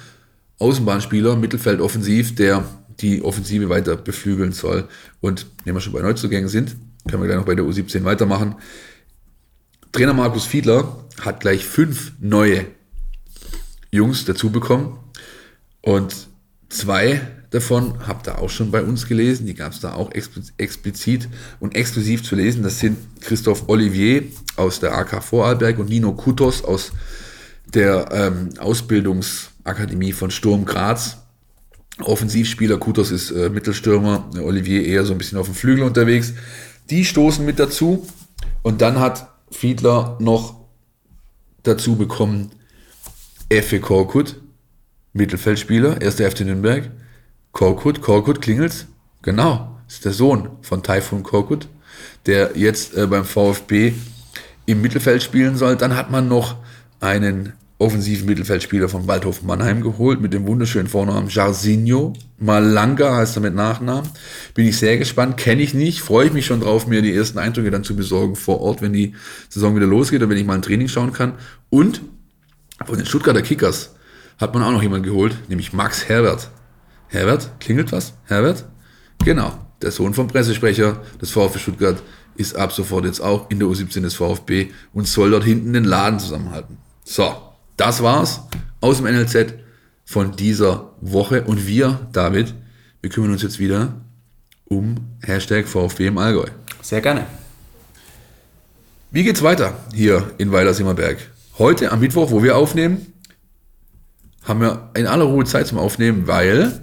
[0.59, 2.63] Außenbahnspieler, Mittelfeld offensiv, der
[2.99, 4.87] die Offensive weiter beflügeln soll.
[5.21, 6.75] Und wenn wir schon bei Neuzugängen sind,
[7.09, 8.55] können wir gleich noch bei der U17 weitermachen.
[9.91, 12.65] Trainer Markus Fiedler hat gleich fünf neue
[13.91, 14.97] Jungs dazu bekommen
[15.81, 16.27] und
[16.69, 19.45] zwei davon habt ihr auch schon bei uns gelesen.
[19.45, 20.11] Die gab es da auch
[20.57, 21.29] explizit
[21.59, 22.63] und exklusiv zu lesen.
[22.63, 24.23] Das sind Christoph Olivier
[24.55, 26.91] aus der AK Vorarlberg und Nino Kutos aus
[27.65, 31.17] der ähm, Ausbildungsakademie von Sturm Graz.
[31.99, 36.33] Offensivspieler, Kutos ist äh, Mittelstürmer, Olivier eher so ein bisschen auf dem Flügel unterwegs.
[36.89, 38.07] Die stoßen mit dazu
[38.61, 40.55] und dann hat Fiedler noch
[41.61, 42.51] dazu bekommen
[43.49, 44.41] Effe Korkut,
[45.13, 46.15] Mittelfeldspieler, 1.
[46.15, 46.89] FC Nürnberg,
[47.51, 48.87] Korkut, Korkut klingelt's?
[49.21, 51.67] Genau, ist der Sohn von Taifun Korkut,
[52.25, 53.93] der jetzt äh, beim VfB
[54.65, 55.75] im Mittelfeld spielen soll.
[55.75, 56.57] Dann hat man noch
[56.99, 57.53] einen
[57.83, 62.13] offensiven Mittelfeldspieler von Waldhof Mannheim geholt mit dem wunderschönen Vornamen Jarzinho.
[62.39, 64.09] Malanga heißt er mit Nachnamen.
[64.53, 67.39] Bin ich sehr gespannt, kenne ich nicht, freue ich mich schon drauf, mir die ersten
[67.39, 69.13] Eindrücke dann zu besorgen vor Ort, wenn die
[69.49, 71.33] Saison wieder losgeht und wenn ich mal ein Training schauen kann.
[71.69, 72.01] Und
[72.85, 73.95] von den Stuttgarter Kickers
[74.37, 76.49] hat man auch noch jemanden geholt, nämlich Max Herbert.
[77.07, 78.13] Herbert, klingelt was?
[78.25, 78.65] Herbert?
[79.23, 82.01] Genau, der Sohn vom Pressesprecher des VfB Stuttgart
[82.35, 85.83] ist ab sofort jetzt auch in der U17 des VfB und soll dort hinten den
[85.83, 86.77] Laden zusammenhalten.
[87.03, 88.41] So, das war's
[88.81, 89.53] aus dem NLZ
[90.05, 92.53] von dieser Woche und wir, David,
[93.01, 93.93] wir kümmern uns jetzt wieder
[94.65, 96.47] um Hashtag VfB im Allgäu.
[96.81, 97.25] Sehr gerne.
[99.11, 101.17] Wie geht's weiter hier in Weilersimmerberg?
[101.57, 103.13] Heute am Mittwoch, wo wir aufnehmen,
[104.43, 106.81] haben wir in aller Ruhe Zeit zum Aufnehmen, weil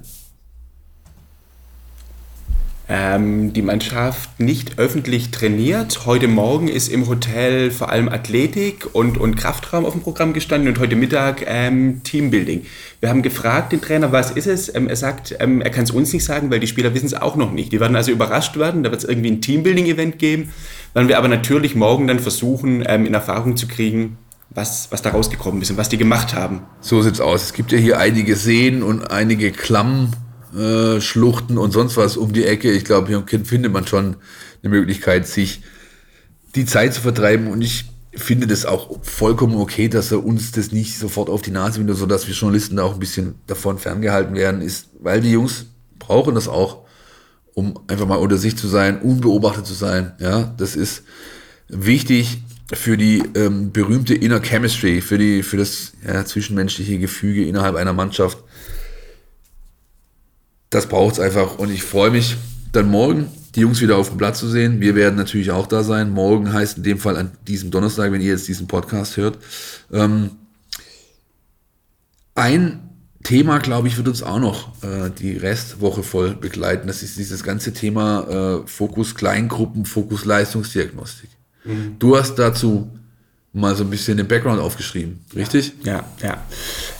[2.90, 6.06] ähm, die Mannschaft nicht öffentlich trainiert.
[6.06, 10.68] Heute Morgen ist im Hotel vor allem Athletik und, und Kraftraum auf dem Programm gestanden
[10.68, 12.66] und heute Mittag ähm, Teambuilding.
[12.98, 14.74] Wir haben gefragt den Trainer, was ist es?
[14.74, 17.14] Ähm, er sagt, ähm, er kann es uns nicht sagen, weil die Spieler wissen es
[17.14, 17.72] auch noch nicht.
[17.72, 18.82] Die werden also überrascht werden.
[18.82, 20.52] Da wird es irgendwie ein Teambuilding-Event geben.
[20.92, 24.18] Werden wir aber natürlich morgen dann versuchen, ähm, in Erfahrung zu kriegen,
[24.50, 26.62] was, was da rausgekommen ist und was die gemacht haben.
[26.80, 27.44] So sieht's aus.
[27.44, 30.10] Es gibt ja hier einige Seen und einige Klamm
[30.54, 32.70] äh, Schluchten und sonst was um die Ecke.
[32.72, 34.16] Ich glaube, hier findet man schon
[34.62, 35.62] eine Möglichkeit, sich
[36.54, 37.48] die Zeit zu vertreiben.
[37.48, 41.50] Und ich finde das auch vollkommen okay, dass er uns das nicht sofort auf die
[41.50, 45.30] Nase windet, sodass wir Journalisten da auch ein bisschen davon ferngehalten werden, ist, weil die
[45.30, 45.66] Jungs
[45.98, 46.84] brauchen das auch,
[47.54, 50.12] um einfach mal unter sich zu sein, unbeobachtet zu sein.
[50.18, 51.04] Ja, das ist
[51.68, 57.76] wichtig für die ähm, berühmte Inner Chemistry, für die, für das ja, zwischenmenschliche Gefüge innerhalb
[57.76, 58.38] einer Mannschaft
[60.70, 61.58] das braucht es einfach.
[61.58, 62.36] Und ich freue mich
[62.72, 64.80] dann morgen, die Jungs wieder auf dem Platz zu sehen.
[64.80, 66.10] Wir werden natürlich auch da sein.
[66.10, 69.38] Morgen heißt in dem Fall an diesem Donnerstag, wenn ihr jetzt diesen Podcast hört.
[69.92, 70.30] Ähm,
[72.36, 72.80] ein
[73.24, 76.86] Thema, glaube ich, wird uns auch noch äh, die Restwoche voll begleiten.
[76.86, 81.28] Das ist dieses ganze Thema äh, Fokus Kleingruppen, Fokus Leistungsdiagnostik.
[81.64, 81.96] Mhm.
[81.98, 82.88] Du hast dazu
[83.52, 85.72] mal so ein bisschen den Background aufgeschrieben, richtig?
[85.82, 86.42] Ja, ja.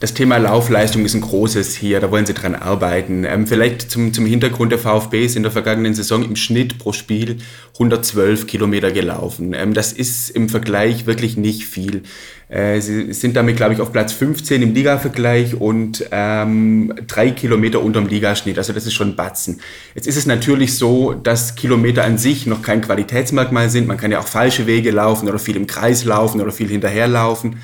[0.00, 3.24] das Thema Laufleistung ist ein großes hier, da wollen sie dran arbeiten.
[3.24, 6.92] Ähm, vielleicht zum, zum Hintergrund der VfB ist in der vergangenen Saison im Schnitt pro
[6.92, 7.36] Spiel
[7.74, 9.52] 112 Kilometer gelaufen.
[9.52, 12.04] Ähm, das ist im Vergleich wirklich nicht viel.
[12.48, 17.82] Äh, sie sind damit, glaube ich, auf Platz 15 im Liga-Vergleich und ähm, drei Kilometer
[17.82, 18.56] unterm Ligaschnitt.
[18.56, 19.60] Also das ist schon Batzen.
[19.94, 23.86] Jetzt ist es natürlich so, dass Kilometer an sich noch kein Qualitätsmerkmal sind.
[23.86, 27.56] Man kann ja auch falsche Wege laufen oder viel im Kreis laufen oder viel hinterherlaufen.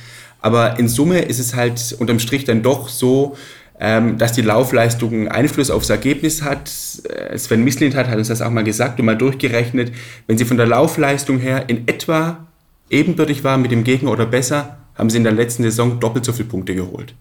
[0.46, 3.36] Aber in Summe ist es halt unterm Strich dann doch so,
[3.80, 6.70] ähm, dass die Laufleistung Einfluss aufs Ergebnis hat.
[7.02, 9.90] Äh, Sven Mislint hat, hat uns das auch mal gesagt und mal durchgerechnet.
[10.28, 12.46] Wenn sie von der Laufleistung her in etwa
[12.90, 16.32] ebenbürtig waren mit dem Gegner oder besser, haben sie in der letzten Saison doppelt so
[16.32, 17.16] viele Punkte geholt.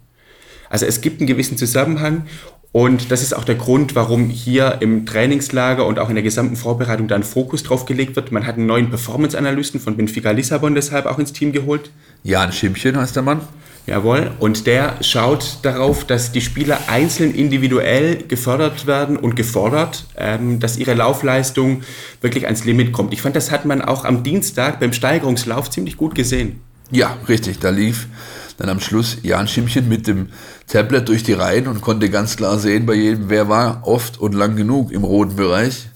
[0.70, 2.28] Also es gibt einen gewissen Zusammenhang
[2.76, 6.58] und das ist auch der Grund, warum hier im Trainingslager und auch in der gesamten
[6.58, 8.34] Vorbereitung dann Fokus drauf gelegt wird.
[8.34, 11.90] Man hat einen neuen Performance-Analysten von Benfica Lissabon deshalb auch ins Team geholt.
[12.24, 13.40] Jan Schimpchen heißt der Mann.
[13.88, 20.60] Jawohl, und der schaut darauf, dass die Spieler einzeln individuell gefördert werden und gefordert, ähm,
[20.60, 21.82] dass ihre Laufleistung
[22.20, 23.14] wirklich ans Limit kommt.
[23.14, 26.60] Ich fand, das hat man auch am Dienstag beim Steigerungslauf ziemlich gut gesehen.
[26.92, 27.60] Ja, richtig.
[27.60, 28.08] Da lief
[28.58, 30.30] dann am Schluss Jan Schimpchen mit dem
[30.68, 34.34] Tablet durch die Reihen und konnte ganz klar sehen bei jedem, wer war oft und
[34.34, 35.90] lang genug im roten Bereich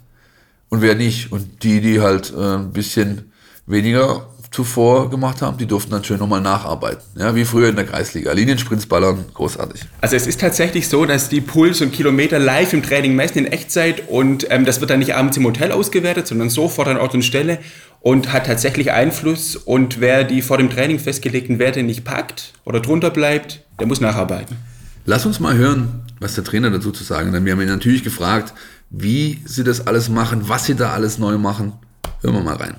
[0.69, 1.31] und wer nicht.
[1.31, 3.31] Und die, die halt äh, ein bisschen
[3.65, 7.03] weniger zuvor gemacht haben, die durften dann schön nochmal nacharbeiten.
[7.15, 8.31] Ja, wie früher in der Kreisliga.
[8.31, 9.81] Liniensprintsballern, großartig.
[10.01, 13.51] Also es ist tatsächlich so, dass die Puls und Kilometer live im Training messen in
[13.51, 17.13] Echtzeit und ähm, das wird dann nicht abends im Hotel ausgewertet, sondern sofort an Ort
[17.13, 17.59] und Stelle
[18.01, 19.55] und hat tatsächlich Einfluss.
[19.55, 24.01] Und wer die vor dem Training festgelegten Werte nicht packt oder drunter bleibt, der muss
[24.01, 24.57] nacharbeiten.
[25.05, 27.45] Lass uns mal hören, was der Trainer dazu zu sagen hat.
[27.45, 28.53] Wir haben ihn natürlich gefragt,
[28.89, 31.73] wie sie das alles machen, was sie da alles neu machen.
[32.21, 32.75] Hören wir mal rein.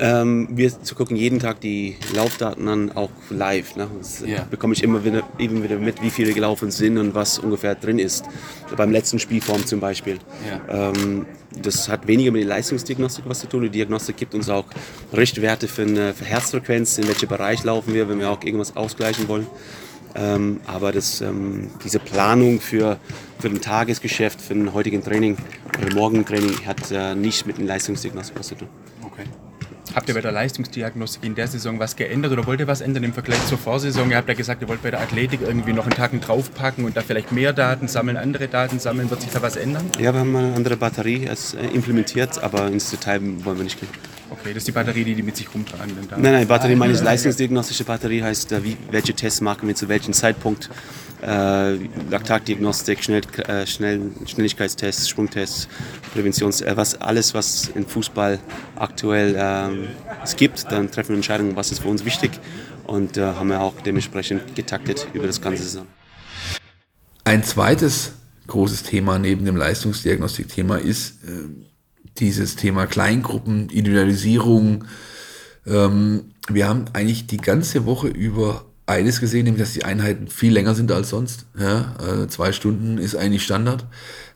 [0.00, 3.76] Ähm, wir gucken jeden Tag die Laufdaten an, auch live.
[3.76, 3.88] Ne?
[4.24, 4.46] Yeah.
[4.50, 7.98] bekomme ich immer wieder, eben wieder mit, wie viele gelaufen sind und was ungefähr drin
[7.98, 8.24] ist.
[8.76, 10.18] Beim letzten Spielform zum Beispiel.
[10.46, 10.90] Yeah.
[10.90, 11.26] Ähm,
[11.62, 13.62] das hat weniger mit der Leistungsdiagnostik was zu tun.
[13.62, 14.66] Die Diagnostik gibt uns auch
[15.12, 19.28] Richtwerte für eine für Herzfrequenz, in welchem Bereich laufen wir, wenn wir auch irgendwas ausgleichen
[19.28, 19.46] wollen.
[20.14, 22.98] Ähm, aber das, ähm, diese Planung für,
[23.38, 25.36] für ein Tagesgeschäft, für ein heutigen Training
[25.78, 28.68] oder morgen Training hat äh, nicht mit dem Leistungsdiagnostik was zu tun.
[29.96, 33.02] Habt ihr bei der Leistungsdiagnostik in der Saison was geändert oder wollt ihr was ändern
[33.02, 34.10] im Vergleich zur Vorsaison?
[34.10, 36.98] Ihr habt ja gesagt, ihr wollt bei der Athletik irgendwie noch einen Tag draufpacken und
[36.98, 39.08] da vielleicht mehr Daten sammeln, andere Daten sammeln.
[39.08, 39.86] Wird sich da was ändern?
[39.98, 43.88] Ja, wir haben eine andere Batterie äh, implementiert, aber ins Detail wollen wir nicht gehen.
[44.28, 45.94] Okay, das ist die Batterie, die die mit sich rumtragen.
[46.08, 49.74] Dann nein, nein, Batterie meine ich leistungsdiagnostische Batterie heißt, äh, wie, welche Tests machen wir
[49.74, 50.68] zu welchem Zeitpunkt.
[51.22, 51.74] Äh,
[52.10, 55.68] Laktatdiagnostik, Schnell, äh, Schnell, Schnelligkeitstests, Sprungtests,
[56.12, 58.38] Präventions, äh, was alles, was im Fußball
[58.74, 59.88] aktuell ähm,
[60.22, 62.32] es gibt, dann treffen wir Entscheidungen, was ist für uns wichtig
[62.84, 65.86] und äh, haben wir auch dementsprechend getaktet über das ganze Saison.
[67.24, 68.12] Ein zweites
[68.46, 71.48] großes Thema neben dem Leistungsdiagnostik-Thema ist äh,
[72.20, 74.84] dieses Thema Kleingruppen, Individualisierung.
[75.66, 80.52] Ähm, wir haben eigentlich die ganze Woche über eines gesehen, nämlich dass die Einheiten viel
[80.52, 81.46] länger sind als sonst.
[81.58, 83.84] Ja, äh, zwei Stunden ist eigentlich Standard.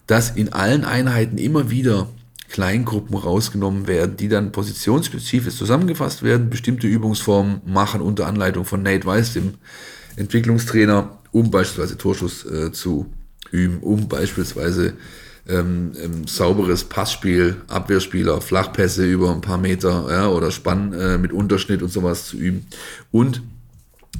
[0.06, 2.08] Dass in allen Einheiten immer wieder
[2.50, 9.06] Kleingruppen rausgenommen werden, die dann positionsspezifisch zusammengefasst werden, bestimmte Übungsformen machen unter Anleitung von Nate
[9.06, 9.54] Weiss, dem
[10.16, 13.06] Entwicklungstrainer, um beispielsweise Torschuss äh, zu
[13.52, 14.94] üben, um beispielsweise
[15.51, 21.32] ähm, ähm, sauberes Passspiel, Abwehrspieler, Flachpässe über ein paar Meter ja, oder Spann äh, mit
[21.32, 22.66] Unterschnitt und sowas zu üben.
[23.11, 23.42] Und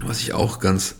[0.05, 0.97] was ich auch ganz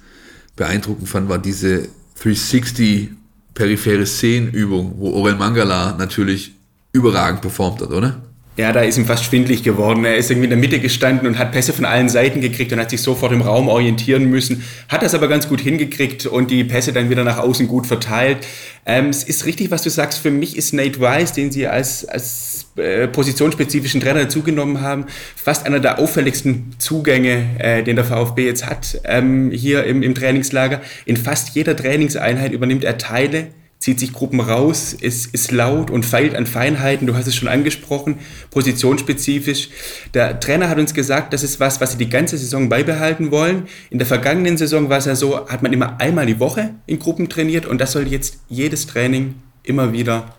[0.57, 1.89] beeindruckend fand, war diese
[2.22, 3.11] 360
[3.55, 6.55] periphere Szenenübung, wo Orel Mangala natürlich
[6.93, 8.22] überragend performt hat, oder?
[8.57, 10.05] Ja, da ist ihm fast schwindlig geworden.
[10.05, 12.80] Er ist irgendwie in der Mitte gestanden und hat Pässe von allen Seiten gekriegt und
[12.80, 14.64] hat sich sofort im Raum orientieren müssen.
[14.88, 18.38] Hat das aber ganz gut hingekriegt und die Pässe dann wieder nach außen gut verteilt.
[18.84, 20.18] Ähm, es ist richtig, was du sagst.
[20.18, 25.64] Für mich ist Nate Weiss, den sie als, als äh, positionsspezifischen Trainer dazugenommen haben, fast
[25.64, 30.80] einer der auffälligsten Zugänge, äh, den der VfB jetzt hat, ähm, hier im, im Trainingslager.
[31.07, 33.46] In fast jeder Trainingseinheit übernimmt er Teile
[33.81, 37.07] zieht sich Gruppen raus, ist, ist laut und feilt an Feinheiten.
[37.07, 38.18] Du hast es schon angesprochen,
[38.51, 39.70] positionsspezifisch.
[40.12, 43.68] Der Trainer hat uns gesagt, das ist was, was sie die ganze Saison beibehalten wollen.
[43.89, 46.99] In der vergangenen Saison war es ja so, hat man immer einmal die Woche in
[46.99, 50.35] Gruppen trainiert und das soll jetzt jedes Training immer wieder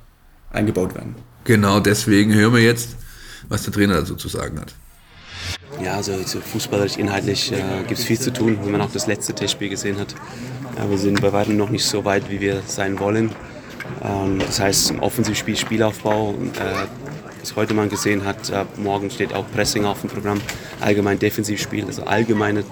[0.51, 1.15] eingebaut werden.
[1.43, 2.95] Genau deswegen hören wir jetzt,
[3.49, 4.75] was der Trainer dazu zu sagen hat.
[5.83, 9.33] Ja, also fußballerisch, inhaltlich äh, gibt es viel zu tun, wenn man auch das letzte
[9.33, 10.13] Testspiel gesehen hat.
[10.77, 13.31] Ja, wir sind bei weitem noch nicht so weit, wie wir sein wollen.
[14.03, 16.87] Ähm, das heißt, im Offensivspiel, Spielaufbau, äh,
[17.41, 20.39] was heute man gesehen hat, äh, morgen steht auch Pressing auf dem Programm,
[20.79, 22.63] allgemein Defensivspiel, also allgemeine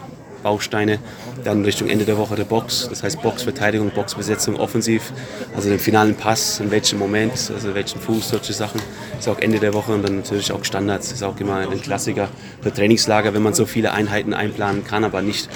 [0.44, 1.00] Bausteine.
[1.44, 5.12] Dann Richtung Ende der Woche der Box, das heißt Boxverteidigung, Boxbesetzung offensiv,
[5.56, 8.82] also den finalen Pass, in welchem Moment, also welchen Fuß, solche Sachen.
[9.18, 12.30] Ist auch Ende der Woche und dann natürlich auch Standards, ist auch immer ein Klassiker
[12.62, 15.50] für Trainingslager, wenn man so viele Einheiten einplanen kann, aber nicht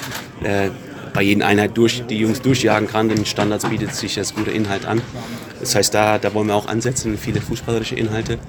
[0.43, 0.69] äh,
[1.14, 3.09] bei jeder Einheit durch, die Jungs durchjagen kann.
[3.09, 5.01] Den Standards bietet sich das gute Inhalt an.
[5.59, 8.39] Das heißt, da, da wollen wir auch ansetzen, viele fußballerische Inhalte.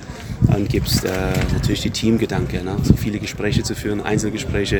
[0.42, 1.10] Dann gibt es äh,
[1.52, 2.76] natürlich die Teamgedanke, ne?
[2.82, 4.78] so viele Gespräche zu führen, Einzelgespräche,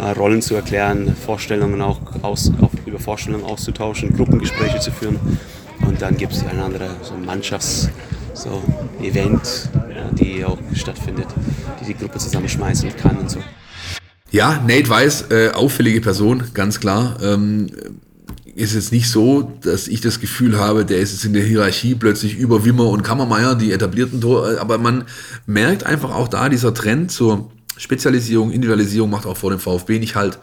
[0.00, 5.18] äh, Rollen zu erklären, Vorstellungen auch aus, auf, über Vorstellungen auszutauschen, Gruppengespräche zu führen.
[5.86, 7.90] Und dann gibt es die eine andere so Mannschafts-
[8.36, 8.62] so
[9.02, 11.26] Event, ja, die auch stattfindet,
[11.80, 13.40] die die Gruppe zusammenschmeißen kann und so.
[14.36, 17.16] Ja, Nate Weiß, äh, auffällige Person, ganz klar.
[17.22, 17.68] Ähm,
[18.54, 21.94] ist es nicht so, dass ich das Gefühl habe, der ist jetzt in der Hierarchie
[21.94, 25.04] plötzlich über Wimmer und Kammermeier, die etablierten Tor, äh, aber man
[25.46, 30.16] merkt einfach auch da, dieser Trend zur Spezialisierung, Individualisierung macht auch vor dem VfB nicht
[30.16, 30.38] halt.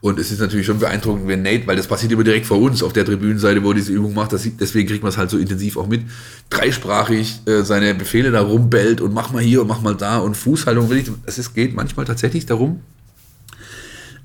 [0.00, 2.82] Und es ist natürlich schon beeindruckend, wenn Nate, weil das passiert immer direkt vor uns
[2.82, 5.36] auf der Tribünenseite, wo er diese Übung macht, das, deswegen kriegt man es halt so
[5.36, 6.00] intensiv auch mit,
[6.48, 10.34] dreisprachig äh, seine Befehle da rumbellt und mach mal hier und mach mal da und
[10.34, 10.90] Fußhaltung
[11.26, 12.80] es geht manchmal tatsächlich darum,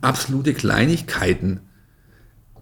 [0.02, 1.62] absolute Kleinigkeiten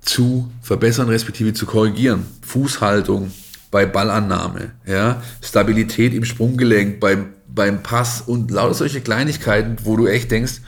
[0.02, 2.26] zu verbessern, respektive zu korrigieren.
[2.42, 3.32] Fußhaltung
[3.72, 10.08] bei Ballannahme, ja, Stabilität im Sprunggelenk beim, beim Pass und lauter solche Kleinigkeiten, wo du
[10.08, 10.62] echt denkst,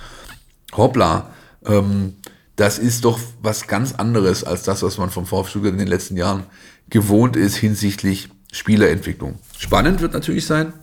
[0.76, 1.34] hoppla,
[1.66, 2.16] ähm,
[2.56, 6.18] das ist doch was ganz anderes als das, was man vom VfB in den letzten
[6.18, 6.44] Jahren
[6.90, 9.40] gewohnt ist hinsichtlich Spielerentwicklung.
[9.58, 10.74] Spannend wird natürlich sein,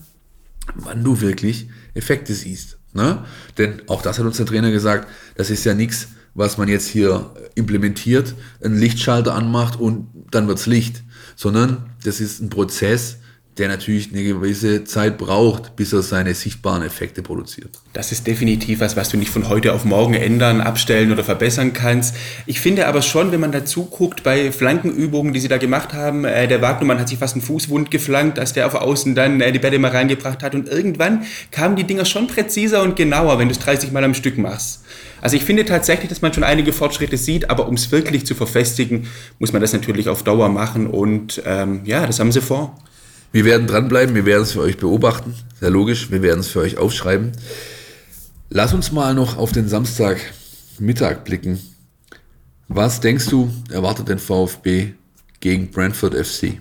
[0.74, 2.75] wann du wirklich Effekte siehst.
[2.96, 3.24] Ne?
[3.58, 6.88] Denn auch das hat uns der Trainer gesagt, das ist ja nichts, was man jetzt
[6.88, 11.02] hier implementiert, einen Lichtschalter anmacht und dann wird's Licht,
[11.36, 13.18] sondern das ist ein Prozess,
[13.58, 17.70] der natürlich eine gewisse Zeit braucht, bis er seine sichtbaren Effekte produziert.
[17.94, 21.72] Das ist definitiv was, was du nicht von heute auf morgen ändern, abstellen oder verbessern
[21.72, 22.14] kannst.
[22.44, 26.26] Ich finde aber schon, wenn man dazu guckt, bei Flankenübungen, die sie da gemacht haben,
[26.26, 29.52] äh, der Wagnermann hat sich fast einen Fußwund geflankt, als der auf Außen dann äh,
[29.52, 33.48] die Bälle mal reingebracht hat und irgendwann kamen die Dinger schon präziser und genauer, wenn
[33.48, 34.82] du es 30 Mal am Stück machst.
[35.22, 38.34] Also ich finde tatsächlich, dass man schon einige Fortschritte sieht, aber um es wirklich zu
[38.34, 39.06] verfestigen,
[39.38, 42.78] muss man das natürlich auf Dauer machen und ähm, ja, das haben sie vor.
[43.36, 46.60] Wir werden dranbleiben, wir werden es für euch beobachten, sehr logisch, wir werden es für
[46.60, 47.32] euch aufschreiben.
[48.48, 51.60] Lass uns mal noch auf den Samstagmittag blicken.
[52.68, 54.92] Was denkst du, erwartet den VfB
[55.40, 56.54] gegen Brentford FC?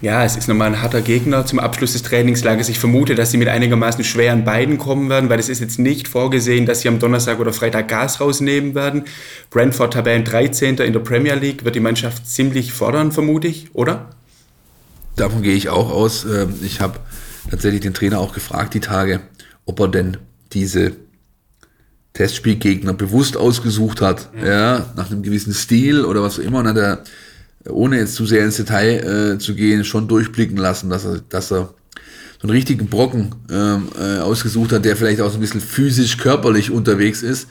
[0.00, 2.70] Ja, es ist nochmal ein harter Gegner zum Abschluss des Trainingslagers.
[2.70, 6.08] Ich vermute, dass sie mit einigermaßen schweren Beinen kommen werden, weil es ist jetzt nicht
[6.08, 9.04] vorgesehen, dass sie am Donnerstag oder Freitag Gas rausnehmen werden.
[9.50, 10.78] Brentford Tabellen 13.
[10.78, 14.08] in der Premier League wird die Mannschaft ziemlich fordern, vermute ich, oder?
[15.18, 16.24] Davon gehe ich auch aus.
[16.24, 17.00] Ähm, ich habe
[17.50, 19.20] tatsächlich den Trainer auch gefragt die Tage,
[19.66, 20.16] ob er denn
[20.52, 20.92] diese
[22.12, 24.46] Testspielgegner bewusst ausgesucht hat, ja.
[24.46, 26.60] ja nach einem gewissen Stil oder was auch immer.
[26.60, 27.04] Und hat er
[27.68, 31.52] ohne jetzt zu sehr ins Detail äh, zu gehen, schon durchblicken lassen, dass er, dass
[31.52, 31.74] er
[32.40, 36.16] so einen richtigen Brocken ähm, äh, ausgesucht hat, der vielleicht auch so ein bisschen physisch,
[36.16, 37.48] körperlich unterwegs ist.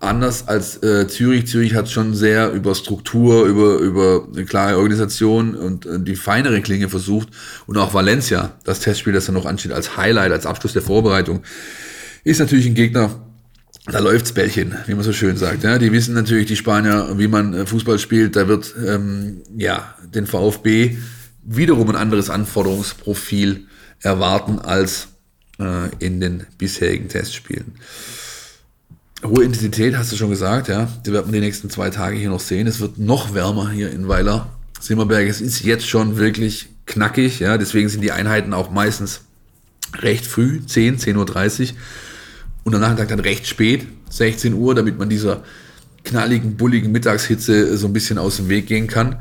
[0.00, 1.46] Anders als äh, Zürich.
[1.46, 6.60] Zürich hat schon sehr über Struktur, über, über eine klare Organisation und äh, die feinere
[6.60, 7.28] Klinge versucht.
[7.66, 11.42] Und auch Valencia, das Testspiel, das dann noch ansteht, als Highlight, als Abschluss der Vorbereitung,
[12.24, 13.10] ist natürlich ein Gegner,
[13.86, 15.62] da läuft's Bällchen, wie man so schön sagt.
[15.62, 18.36] Ja, die wissen natürlich, die Spanier, wie man äh, Fußball spielt.
[18.36, 20.98] Da wird ähm, ja den VfB
[21.42, 23.66] wiederum ein anderes Anforderungsprofil
[24.00, 25.08] erwarten als
[25.58, 27.72] äh, in den bisherigen Testspielen.
[29.26, 30.86] Hohe Intensität, hast du schon gesagt, ja.
[31.06, 32.66] Die wird man die nächsten zwei Tage hier noch sehen.
[32.66, 34.48] Es wird noch wärmer hier in Weiler.
[34.80, 37.56] Simmerberg, es ist jetzt schon wirklich knackig, ja.
[37.56, 39.22] Deswegen sind die Einheiten auch meistens
[39.96, 41.76] recht früh, 10, 10.30 Uhr
[42.64, 45.42] und am Nachmittag dann recht spät, 16 Uhr, damit man dieser
[46.02, 49.16] knalligen, bulligen Mittagshitze so ein bisschen aus dem Weg gehen kann.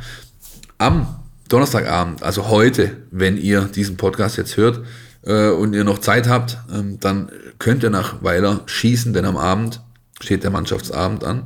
[0.80, 1.16] Am
[1.48, 4.82] Donnerstagabend, also heute, wenn ihr diesen Podcast jetzt hört
[5.22, 9.38] äh, und ihr noch Zeit habt, ähm, dann könnt ihr nach Weiler schießen, denn am
[9.38, 9.82] Abend
[10.24, 11.46] steht der Mannschaftsabend an.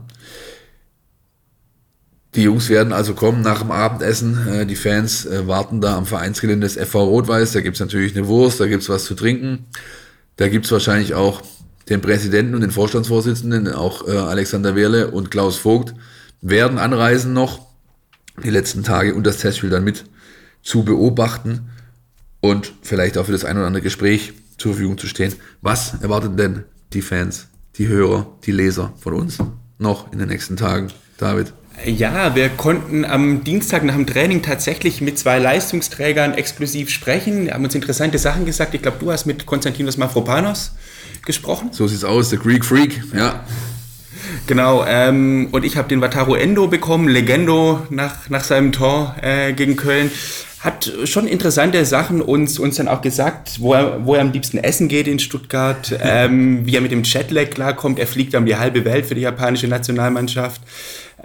[2.36, 4.48] Die Jungs werden also kommen nach dem Abendessen.
[4.48, 7.52] Äh, die Fans äh, warten da am Vereinsgelände des FV Rot-Weiß.
[7.52, 9.66] Da gibt's natürlich eine Wurst, da gibt's was zu trinken.
[10.36, 11.42] Da gibt's wahrscheinlich auch
[11.90, 15.96] den Präsidenten und den Vorstandsvorsitzenden, auch äh, Alexander Wehrle und Klaus Vogt,
[16.42, 17.66] werden anreisen noch
[18.44, 20.06] die letzten Tage und das Testspiel dann mit
[20.62, 21.70] zu beobachten
[22.42, 25.34] und vielleicht auch für das ein oder andere Gespräch zur Verfügung zu stehen.
[25.62, 27.48] Was erwarten denn die Fans,
[27.78, 29.38] die Hörer, die Leser von uns
[29.78, 31.54] noch in den nächsten Tagen, David?
[31.86, 37.46] Ja, wir konnten am Dienstag nach dem Training tatsächlich mit zwei Leistungsträgern exklusiv sprechen.
[37.46, 38.74] Wir haben uns interessante Sachen gesagt.
[38.74, 40.72] Ich glaube, du hast mit Konstantinos Mafropanos
[41.24, 41.70] gesprochen.
[41.72, 43.44] So sieht's aus, der Greek Freak, ja.
[44.48, 49.54] Genau, ähm, und ich habe den Wataru Endo bekommen, Legendo nach, nach seinem Tor äh,
[49.54, 50.12] gegen Köln.
[50.60, 54.58] Hat schon interessante Sachen uns, uns dann auch gesagt, wo er, wo er am liebsten
[54.58, 58.00] essen geht in Stuttgart, ähm, wie er mit dem Jetlag klarkommt.
[58.00, 60.62] Er fliegt um die halbe Welt für die japanische Nationalmannschaft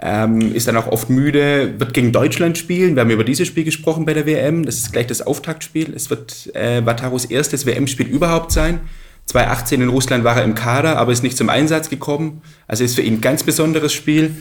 [0.01, 2.95] ähm, ist dann auch oft müde, wird gegen Deutschland spielen.
[2.95, 4.65] Wir haben über dieses Spiel gesprochen bei der WM.
[4.65, 5.93] Das ist gleich das Auftaktspiel.
[5.95, 8.81] Es wird äh, Wataros erstes WM-Spiel überhaupt sein.
[9.27, 12.41] 2018 in Russland war er im Kader, aber ist nicht zum Einsatz gekommen.
[12.67, 14.35] Also ist für ihn ein ganz besonderes Spiel.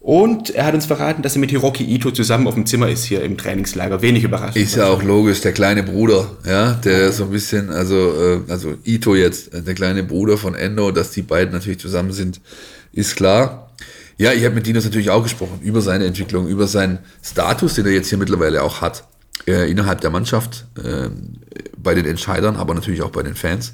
[0.00, 3.04] Und er hat uns verraten, dass er mit Hiroki Ito zusammen auf dem Zimmer ist
[3.04, 4.00] hier im Trainingslager.
[4.00, 4.56] Wenig überraschend.
[4.56, 8.74] Ist ja auch logisch, der kleine Bruder, ja, der so ein bisschen, also, äh, also
[8.84, 12.40] Ito jetzt, der kleine Bruder von Endo, dass die beiden natürlich zusammen sind,
[12.92, 13.72] ist klar.
[14.18, 17.86] Ja, ich habe mit Dinos natürlich auch gesprochen über seine Entwicklung, über seinen Status, den
[17.86, 19.04] er jetzt hier mittlerweile auch hat,
[19.46, 21.08] äh, innerhalb der Mannschaft, äh,
[21.76, 23.72] bei den Entscheidern, aber natürlich auch bei den Fans.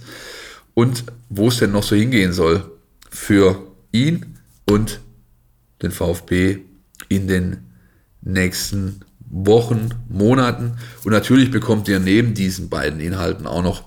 [0.73, 2.65] Und wo es denn noch so hingehen soll
[3.11, 3.63] für
[3.93, 5.01] ihn und
[5.85, 6.59] den VfB
[7.09, 7.59] in den
[8.23, 10.73] nächsten Wochen, Monaten.
[11.05, 13.85] Und natürlich bekommt ihr neben diesen beiden Inhalten auch noch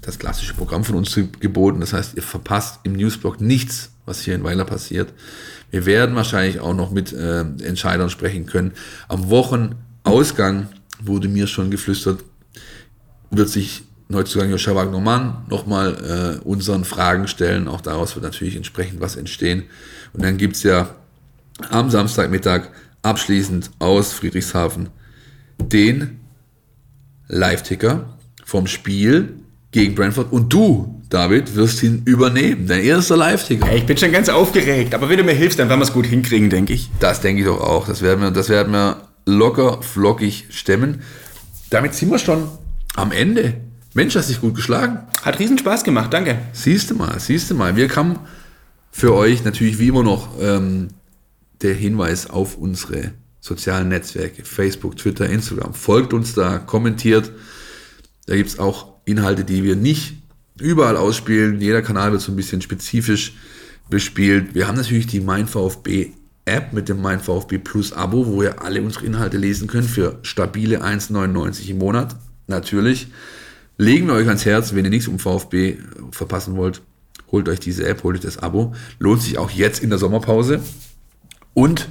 [0.00, 1.80] das klassische Programm von uns geboten.
[1.80, 5.12] Das heißt, ihr verpasst im Newsblog nichts, was hier in Weiler passiert.
[5.70, 8.72] Wir werden wahrscheinlich auch noch mit äh, Entscheidern sprechen können.
[9.08, 10.68] Am Wochenausgang
[11.00, 12.24] wurde mir schon geflüstert,
[13.30, 17.68] wird sich Neuzugang Joscha Wagnermann nochmal äh, unseren Fragen stellen.
[17.68, 19.64] Auch daraus wird natürlich entsprechend was entstehen.
[20.14, 20.94] Und dann gibt's ja
[21.70, 22.68] am Samstagmittag
[23.02, 24.88] abschließend aus Friedrichshafen
[25.58, 26.20] den
[27.28, 29.34] Live-Ticker vom Spiel
[29.70, 30.32] gegen Brentford.
[30.32, 32.66] Und du, David, wirst ihn übernehmen.
[32.66, 33.66] Dein erster Live-Ticker.
[33.66, 35.92] Hey, ich bin schon ganz aufgeregt, aber wenn du mir hilfst, dann werden wir es
[35.92, 36.90] gut hinkriegen, denke ich.
[37.00, 37.86] Das denke ich doch auch.
[37.86, 41.02] Das werden wir, das werden wir locker, flockig stemmen.
[41.70, 42.48] Damit sind wir schon
[42.96, 43.54] am Ende.
[43.94, 45.00] Mensch, hast dich gut geschlagen.
[45.22, 46.38] Hat riesen Spaß gemacht, danke.
[46.52, 47.76] Siehst du mal, siehst du mal.
[47.76, 48.18] Wir kamen
[48.90, 50.88] für euch natürlich wie immer noch ähm,
[51.62, 55.74] der Hinweis auf unsere sozialen Netzwerke, Facebook, Twitter, Instagram.
[55.74, 57.32] Folgt uns da, kommentiert.
[58.26, 60.14] Da gibt es auch Inhalte, die wir nicht
[60.60, 61.60] überall ausspielen.
[61.60, 63.34] Jeder Kanal wird so ein bisschen spezifisch
[63.88, 64.54] bespielt.
[64.54, 66.12] Wir haben natürlich die MeinVfB
[66.44, 70.82] App mit dem MeinVfB Plus Abo, wo ihr alle unsere Inhalte lesen könnt für stabile
[70.82, 72.16] 1,99 im Monat.
[72.46, 73.08] Natürlich.
[73.76, 75.76] Legen wir euch ans Herz, wenn ihr nichts um VfB
[76.10, 76.82] verpassen wollt,
[77.30, 78.74] holt euch diese App, holt euch das Abo.
[78.98, 80.60] Lohnt sich auch jetzt in der Sommerpause.
[81.58, 81.88] Und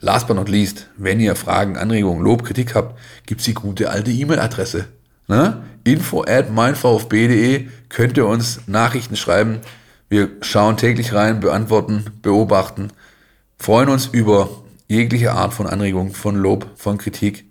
[0.00, 3.90] last but not least, wenn ihr Fragen, Anregungen, Lob, Kritik habt, gibt es die gute
[3.90, 4.86] alte E-Mail-Adresse.
[5.28, 5.62] Ne?
[5.84, 9.60] info at meinvfb.de könnt ihr uns Nachrichten schreiben.
[10.08, 12.88] Wir schauen täglich rein, beantworten, beobachten,
[13.58, 14.48] freuen uns über
[14.88, 17.44] jegliche Art von Anregung, von Lob, von Kritik.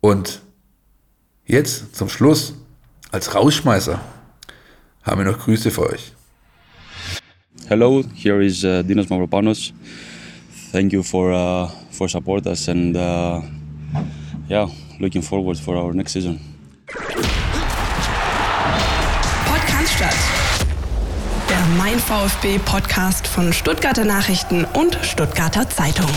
[0.00, 0.42] Und
[1.44, 2.54] jetzt zum Schluss,
[3.10, 4.00] als Rausschmeißer,
[5.02, 6.12] haben wir noch Grüße für euch.
[7.66, 9.72] Hello, here is uh, Dinos Mavropanos.
[10.74, 13.40] Thank you for uh, for support us and uh,
[14.48, 14.66] yeah,
[14.98, 16.40] looking forward for our next season.
[19.46, 20.66] Podcast.
[21.48, 26.10] Der Mein VfB Podcast von Stuttgarter Nachrichten und Stuttgarter Zeitung.